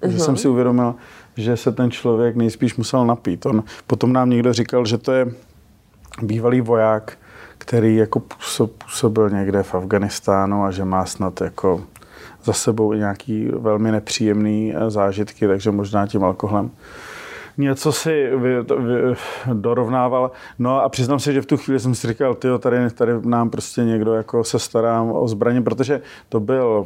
Že 0.01 0.07
uh-huh. 0.07 0.17
jsem 0.17 0.33
mhm. 0.33 0.37
si 0.37 0.47
uvědomil, 0.47 0.95
že 1.37 1.57
se 1.57 1.71
ten 1.71 1.91
člověk 1.91 2.35
nejspíš 2.35 2.75
musel 2.75 3.05
napít. 3.05 3.45
On, 3.45 3.63
potom 3.87 4.13
nám 4.13 4.29
někdo 4.29 4.53
říkal, 4.53 4.85
že 4.85 4.97
to 4.97 5.11
je 5.11 5.27
bývalý 6.21 6.61
voják, 6.61 7.17
který 7.57 7.95
jako 7.95 8.19
působil 8.19 9.29
někde 9.29 9.63
v 9.63 9.75
Afganistánu 9.75 10.63
a 10.63 10.71
že 10.71 10.85
má 10.85 11.05
snad 11.05 11.41
jako 11.41 11.83
za 12.43 12.53
sebou 12.53 12.93
nějaký 12.93 13.45
velmi 13.45 13.91
nepříjemný 13.91 14.73
eh, 14.75 14.89
zážitky, 14.89 15.47
takže 15.47 15.71
možná 15.71 16.07
tím 16.07 16.23
alkoholem 16.23 16.71
něco 17.57 17.91
si 17.91 18.29
vy, 18.35 18.61
vy, 18.61 19.15
dorovnával. 19.53 20.31
No 20.59 20.81
a 20.81 20.89
přiznám 20.89 21.19
se, 21.19 21.33
že 21.33 21.41
v 21.41 21.45
tu 21.45 21.57
chvíli 21.57 21.79
jsem 21.79 21.95
si 21.95 22.07
říkal, 22.07 22.35
tyjo, 22.35 22.57
tady, 22.57 22.89
tady 22.89 23.11
nám 23.21 23.49
prostě 23.49 23.81
někdo 23.81 24.13
jako 24.13 24.43
se 24.43 24.59
stará 24.59 25.01
o 25.01 25.27
zbraně, 25.27 25.61
protože 25.61 26.01
to 26.29 26.39
byl, 26.39 26.85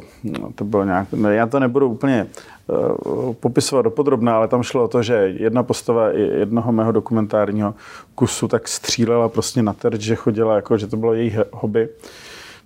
to 0.54 0.64
byl 0.64 0.84
nějak, 0.84 1.08
no 1.12 1.30
já 1.30 1.46
to 1.46 1.60
nebudu 1.60 1.88
úplně 1.88 2.26
uh, 2.66 3.34
popisovat 3.34 3.82
dopodrobná, 3.82 4.36
ale 4.36 4.48
tam 4.48 4.62
šlo 4.62 4.84
o 4.84 4.88
to, 4.88 5.02
že 5.02 5.14
jedna 5.14 5.62
postava 5.62 6.08
jednoho 6.10 6.72
mého 6.72 6.92
dokumentárního 6.92 7.74
kusu 8.14 8.48
tak 8.48 8.68
střílela 8.68 9.28
prostě 9.28 9.62
na 9.62 9.72
terč, 9.72 10.00
že 10.00 10.14
chodila 10.14 10.56
jako, 10.56 10.78
že 10.78 10.86
to 10.86 10.96
bylo 10.96 11.14
její 11.14 11.36
hobby. 11.52 11.88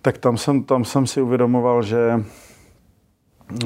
Tak 0.03 0.19
tam 0.19 0.37
jsem, 0.37 0.63
tam 0.63 0.85
jsem 0.85 1.07
si 1.07 1.23
uvědomoval, 1.23 1.83
že 1.83 2.25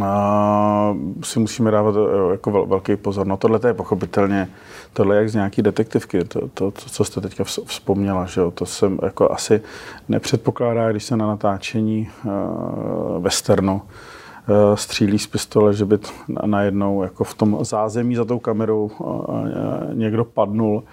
a 0.02 0.96
si 1.24 1.38
musíme 1.38 1.70
dávat 1.70 1.94
eh, 1.96 2.30
jako 2.30 2.66
velký 2.66 2.96
pozor. 2.96 3.26
No 3.26 3.36
tohle 3.36 3.60
je 3.66 3.74
pochopitelně, 3.74 4.48
tohle 4.92 5.16
jak 5.16 5.28
z 5.28 5.34
nějaký 5.34 5.62
detektivky, 5.62 6.24
to, 6.24 6.40
to, 6.40 6.70
to 6.70 6.70
co 6.70 7.04
jste 7.04 7.20
teďka 7.20 7.44
vzpomněla, 7.44 8.26
že 8.26 8.40
jo, 8.40 8.50
to 8.50 8.66
jsem 8.66 8.98
jako 9.02 9.32
asi 9.32 9.60
nepředpokládá, 10.08 10.90
když 10.90 11.04
se 11.04 11.16
na 11.16 11.26
natáčení 11.26 12.08
uh, 12.24 13.22
westernu 13.22 13.74
uh, 13.74 14.74
střílí 14.74 15.18
z 15.18 15.26
pistole, 15.26 15.74
že 15.74 15.84
by 15.84 15.98
najednou 16.46 17.02
jako 17.02 17.24
v 17.24 17.34
tom 17.34 17.58
zázemí 17.60 18.16
za 18.16 18.24
tou 18.24 18.38
kamerou 18.38 18.90
uh, 18.98 19.48
někdo 19.92 20.24
padnul. 20.24 20.84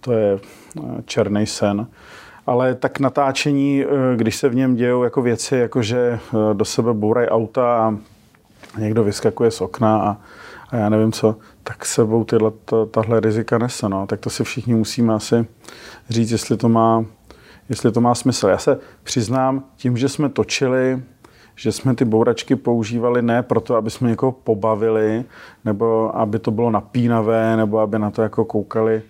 To 0.00 0.12
je 0.12 0.38
černý 1.04 1.46
sen 1.46 1.86
ale 2.46 2.74
tak 2.74 3.00
natáčení, 3.00 3.84
když 4.16 4.36
se 4.36 4.48
v 4.48 4.54
něm 4.54 4.74
dějou 4.74 5.02
jako 5.02 5.22
věci, 5.22 5.56
jako 5.56 5.82
že 5.82 6.18
do 6.52 6.64
sebe 6.64 6.94
bourají 6.94 7.28
auta 7.28 7.76
a 7.76 7.94
někdo 8.78 9.04
vyskakuje 9.04 9.50
z 9.50 9.60
okna 9.60 10.02
a, 10.02 10.16
a 10.70 10.76
já 10.76 10.88
nevím 10.88 11.12
co, 11.12 11.36
tak 11.62 11.84
sebou 11.84 12.24
tyhle, 12.24 12.52
tahle 12.90 13.20
rizika 13.20 13.58
nese. 13.58 13.88
No. 13.88 14.06
Tak 14.06 14.20
to 14.20 14.30
si 14.30 14.44
všichni 14.44 14.74
musíme 14.74 15.14
asi 15.14 15.46
říct, 16.08 16.30
jestli 16.30 16.56
to 16.56 16.68
má, 16.68 17.04
jestli 17.68 17.92
to 17.92 18.00
má 18.00 18.14
smysl. 18.14 18.48
Já 18.48 18.58
se 18.58 18.78
přiznám, 19.02 19.64
tím, 19.76 19.96
že 19.96 20.08
jsme 20.08 20.28
točili, 20.28 21.02
že 21.56 21.72
jsme 21.72 21.94
ty 21.94 22.04
bouračky 22.04 22.56
používali 22.56 23.22
ne 23.22 23.42
proto, 23.42 23.76
aby 23.76 23.90
jsme 23.90 24.08
někoho 24.08 24.32
pobavili, 24.32 25.24
nebo 25.64 26.16
aby 26.16 26.38
to 26.38 26.50
bylo 26.50 26.70
napínavé, 26.70 27.56
nebo 27.56 27.78
aby 27.78 27.98
na 27.98 28.10
to 28.10 28.22
jako 28.22 28.44
koukali 28.44 29.02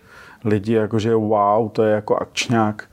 lidi, 0.44 0.72
jako 0.72 0.98
že 0.98 1.14
wow, 1.14 1.70
to 1.70 1.82
je 1.82 1.94
jako 1.94 2.16
akčňák. 2.16 2.84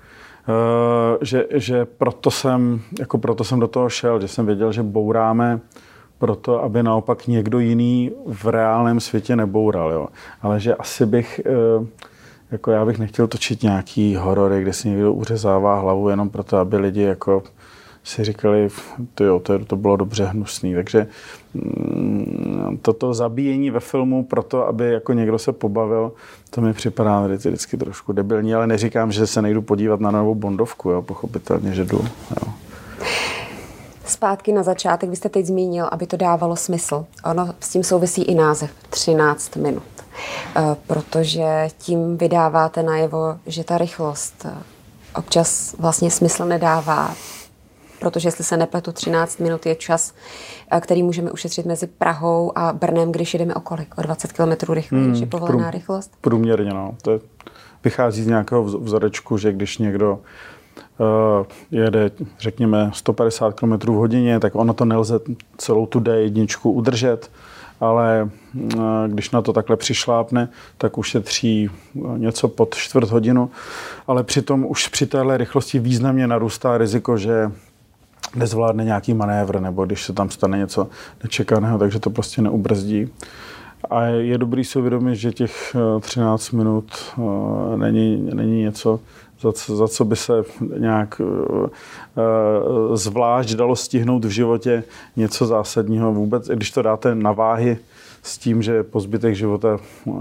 Uh, 0.48 1.18
že, 1.22 1.46
že 1.52 1.86
proto, 1.86 2.32
jsem, 2.32 2.82
jako 3.00 3.18
proto 3.18 3.44
jsem 3.44 3.60
do 3.60 3.68
toho 3.68 3.90
šel, 3.90 4.22
že 4.22 4.28
jsem 4.28 4.46
věděl, 4.46 4.72
že 4.72 4.84
bouráme 4.84 5.60
proto, 6.22 6.64
aby 6.64 6.84
naopak 6.84 7.28
někdo 7.28 7.60
jiný 7.60 8.12
v 8.26 8.46
reálném 8.46 9.00
světě 9.00 9.36
neboural. 9.36 9.92
Jo. 9.92 10.08
Ale 10.42 10.60
že 10.60 10.76
asi 10.76 11.06
bych, 11.06 11.42
eh, 11.46 11.86
jako 12.52 12.72
já 12.72 12.86
bych 12.86 13.00
nechtěl 13.00 13.28
točit 13.28 13.64
nějaký 13.64 14.16
horory, 14.16 14.62
kde 14.62 14.74
si 14.74 14.90
někdo 14.90 15.14
uřezává 15.14 15.80
hlavu 15.80 16.10
jenom 16.10 16.30
proto, 16.30 16.58
aby 16.58 16.78
lidi 16.78 17.02
jako 17.02 17.44
si 18.04 18.24
říkali, 18.24 18.70
to, 19.16 19.24
jo, 19.24 19.40
to, 19.40 19.66
to 19.66 19.76
bylo 19.76 19.96
dobře 19.98 20.26
hnusný. 20.26 20.74
Takže 20.74 21.08
mm, 21.54 22.80
toto 22.82 23.14
zabíjení 23.14 23.72
ve 23.72 23.80
filmu 23.80 24.24
proto, 24.24 24.68
aby 24.68 24.92
jako 24.92 25.14
někdo 25.14 25.40
se 25.40 25.52
pobavil, 25.52 26.12
to 26.50 26.62
mi 26.62 26.74
připadá 26.74 27.28
vždycky 27.28 27.78
trošku 27.78 28.14
debilní, 28.14 28.54
ale 28.54 28.68
neříkám, 28.68 29.12
že 29.12 29.28
se 29.28 29.42
nejdu 29.42 29.62
podívat 29.62 30.00
na 30.00 30.12
novou 30.12 30.36
Bondovku, 30.36 30.90
jo, 30.90 31.02
pochopitelně, 31.02 31.74
že 31.74 31.86
jdu. 31.86 32.02
Jo 32.30 32.54
zpátky 34.12 34.52
na 34.52 34.64
začátek, 34.64 35.10
vy 35.10 35.16
jste 35.16 35.30
teď 35.30 35.46
zmínil, 35.46 35.90
aby 35.92 36.08
to 36.08 36.18
dávalo 36.18 36.56
smysl. 36.56 37.06
Ono 37.26 37.54
s 37.60 37.70
tím 37.70 37.84
souvisí 37.84 38.24
i 38.24 38.36
název 38.36 38.72
13 38.90 39.56
minut, 39.56 39.84
eh, 40.56 40.62
protože 40.88 41.70
tím 41.78 42.18
vydáváte 42.18 42.84
najevo, 42.84 43.38
že 43.46 43.64
ta 43.64 43.78
rychlost 43.78 44.46
eh, 44.46 44.54
občas 45.16 45.76
vlastně 45.80 46.12
smysl 46.12 46.46
nedává, 46.46 47.16
protože 48.00 48.28
jestli 48.28 48.44
se 48.44 48.58
nepletu, 48.58 48.92
13 48.92 49.40
minut 49.40 49.66
je 49.66 49.76
čas, 49.76 50.14
eh, 50.72 50.82
který 50.82 51.04
můžeme 51.04 51.32
ušetřit 51.32 51.66
mezi 51.66 51.88
Prahou 51.88 52.58
a 52.58 52.74
Brnem, 52.74 53.12
když 53.12 53.34
jedeme 53.34 53.56
o 53.56 53.60
kolik? 53.60 53.98
O 53.98 54.02
20 54.02 54.32
km 54.32 54.74
rychleji, 54.74 55.06
hmm, 55.06 55.14
je 55.14 55.26
povolená 55.26 55.64
prů, 55.64 55.72
rychlost? 55.72 56.12
Průměrně, 56.22 56.74
no. 56.74 56.96
To 57.02 57.12
je, 57.12 57.20
vychází 57.84 58.24
z 58.24 58.28
nějakého 58.28 58.64
vzorečku, 58.64 59.38
že 59.38 59.54
když 59.54 59.78
někdo 59.78 60.20
jede, 61.72 62.12
řekněme, 62.40 62.92
150 62.94 63.54
km 63.54 63.72
v 63.72 63.86
hodině, 63.86 64.40
tak 64.40 64.56
ono 64.56 64.74
to 64.74 64.86
nelze 64.86 65.20
celou 65.58 65.86
tu 65.86 66.00
D1 66.00 66.48
udržet, 66.64 67.32
ale 67.80 68.30
uh, 68.54 68.82
když 69.08 69.32
na 69.32 69.42
to 69.42 69.54
takhle 69.54 69.78
přišlápne, 69.78 70.50
tak 70.78 70.98
už 70.98 71.12
ušetří 71.12 71.70
něco 72.18 72.48
pod 72.48 72.76
čtvrt 72.76 73.10
hodinu, 73.10 73.50
ale 74.08 74.24
přitom 74.24 74.66
už 74.66 74.88
při 74.88 75.06
téhle 75.06 75.38
rychlosti 75.38 75.80
významně 75.80 76.28
narůstá 76.28 76.78
riziko, 76.78 77.18
že 77.18 77.52
nezvládne 78.36 78.84
nějaký 78.84 79.14
manévr, 79.14 79.60
nebo 79.60 79.86
když 79.86 80.04
se 80.04 80.14
tam 80.14 80.30
stane 80.30 80.58
něco 80.58 80.88
nečekaného, 81.24 81.78
takže 81.78 82.00
to 82.00 82.10
prostě 82.10 82.42
neubrzdí. 82.42 83.10
A 83.90 84.04
je 84.04 84.38
dobrý 84.38 84.64
si 84.64 84.80
uvědomit, 84.80 85.16
že 85.16 85.32
těch 85.32 85.76
13 86.00 86.52
minut 86.52 86.92
není, 87.76 88.30
není 88.34 88.62
něco, 88.62 89.00
za 89.42 89.52
co, 89.52 89.76
za 89.76 89.88
co 89.88 90.06
by 90.06 90.16
se 90.16 90.44
nějak 90.78 91.22
uh, 91.22 92.96
zvlášť 92.96 93.54
dalo 93.54 93.76
stihnout 93.76 94.26
v 94.26 94.30
životě 94.30 94.84
něco 95.16 95.46
zásadního. 95.46 96.14
Vůbec, 96.14 96.48
když 96.48 96.72
to 96.72 96.82
dáte 96.82 97.16
na 97.16 97.32
váhy, 97.32 97.78
s 98.24 98.38
tím, 98.38 98.62
že 98.62 98.84
po 98.84 99.00
zbytek 99.00 99.36
života 99.36 99.80
eh, 100.08 100.12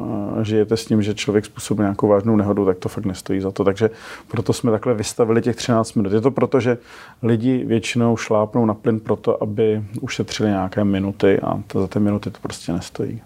žijete 0.42 0.76
s 0.76 0.86
tím, 0.86 1.02
že 1.02 1.14
člověk 1.14 1.44
způsobí 1.44 1.80
nějakou 1.80 2.08
vážnou 2.08 2.36
nehodu, 2.36 2.66
tak 2.66 2.78
to 2.78 2.88
fakt 2.88 3.04
nestojí 3.04 3.40
za 3.40 3.50
to. 3.50 3.64
Takže 3.64 3.90
proto 4.28 4.52
jsme 4.52 4.70
takhle 4.70 4.94
vystavili 4.94 5.42
těch 5.42 5.56
13 5.56 5.94
minut. 5.94 6.12
Je 6.12 6.20
to 6.20 6.30
proto, 6.30 6.60
že 6.60 6.78
lidi 7.22 7.64
většinou 7.64 8.16
šlápnou 8.16 8.66
na 8.66 8.74
plyn 8.74 9.00
proto, 9.00 9.42
aby 9.42 9.82
ušetřili 10.00 10.48
nějaké 10.48 10.84
minuty 10.84 11.40
a 11.40 11.62
to 11.66 11.80
za 11.80 11.86
ty 11.86 12.00
minuty 12.00 12.30
to 12.30 12.38
prostě 12.42 12.72
nestojí. 12.72 13.22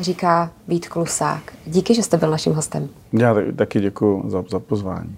Říká 0.00 0.50
Vít 0.68 0.88
Klusák. 0.88 1.52
Díky, 1.66 1.94
že 1.94 2.02
jste 2.02 2.16
byl 2.16 2.30
naším 2.30 2.52
hostem. 2.52 2.88
Já 3.12 3.34
taky 3.56 3.80
děkuji 3.80 4.24
za, 4.26 4.44
za 4.48 4.60
pozvání. 4.60 5.16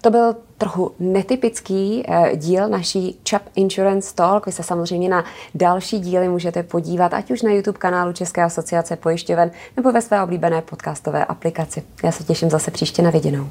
To 0.00 0.10
byl 0.10 0.36
trochu 0.58 0.92
netypický 0.98 2.02
eh, 2.08 2.36
díl 2.36 2.68
naší 2.68 3.18
Chubb 3.30 3.42
Insurance 3.54 4.14
Talk. 4.14 4.46
Vy 4.46 4.52
se 4.52 4.62
samozřejmě 4.62 5.08
na 5.08 5.24
další 5.54 5.98
díly 5.98 6.28
můžete 6.28 6.62
podívat, 6.62 7.14
ať 7.14 7.30
už 7.30 7.42
na 7.42 7.52
YouTube 7.52 7.78
kanálu 7.78 8.12
České 8.12 8.42
asociace 8.42 8.96
pojišťoven 8.96 9.50
nebo 9.76 9.92
ve 9.92 10.02
své 10.02 10.22
oblíbené 10.22 10.62
podcastové 10.62 11.24
aplikaci. 11.24 11.82
Já 12.04 12.12
se 12.12 12.24
těším 12.24 12.50
zase 12.50 12.70
příště 12.70 13.02
na 13.02 13.10
viděnou. 13.10 13.48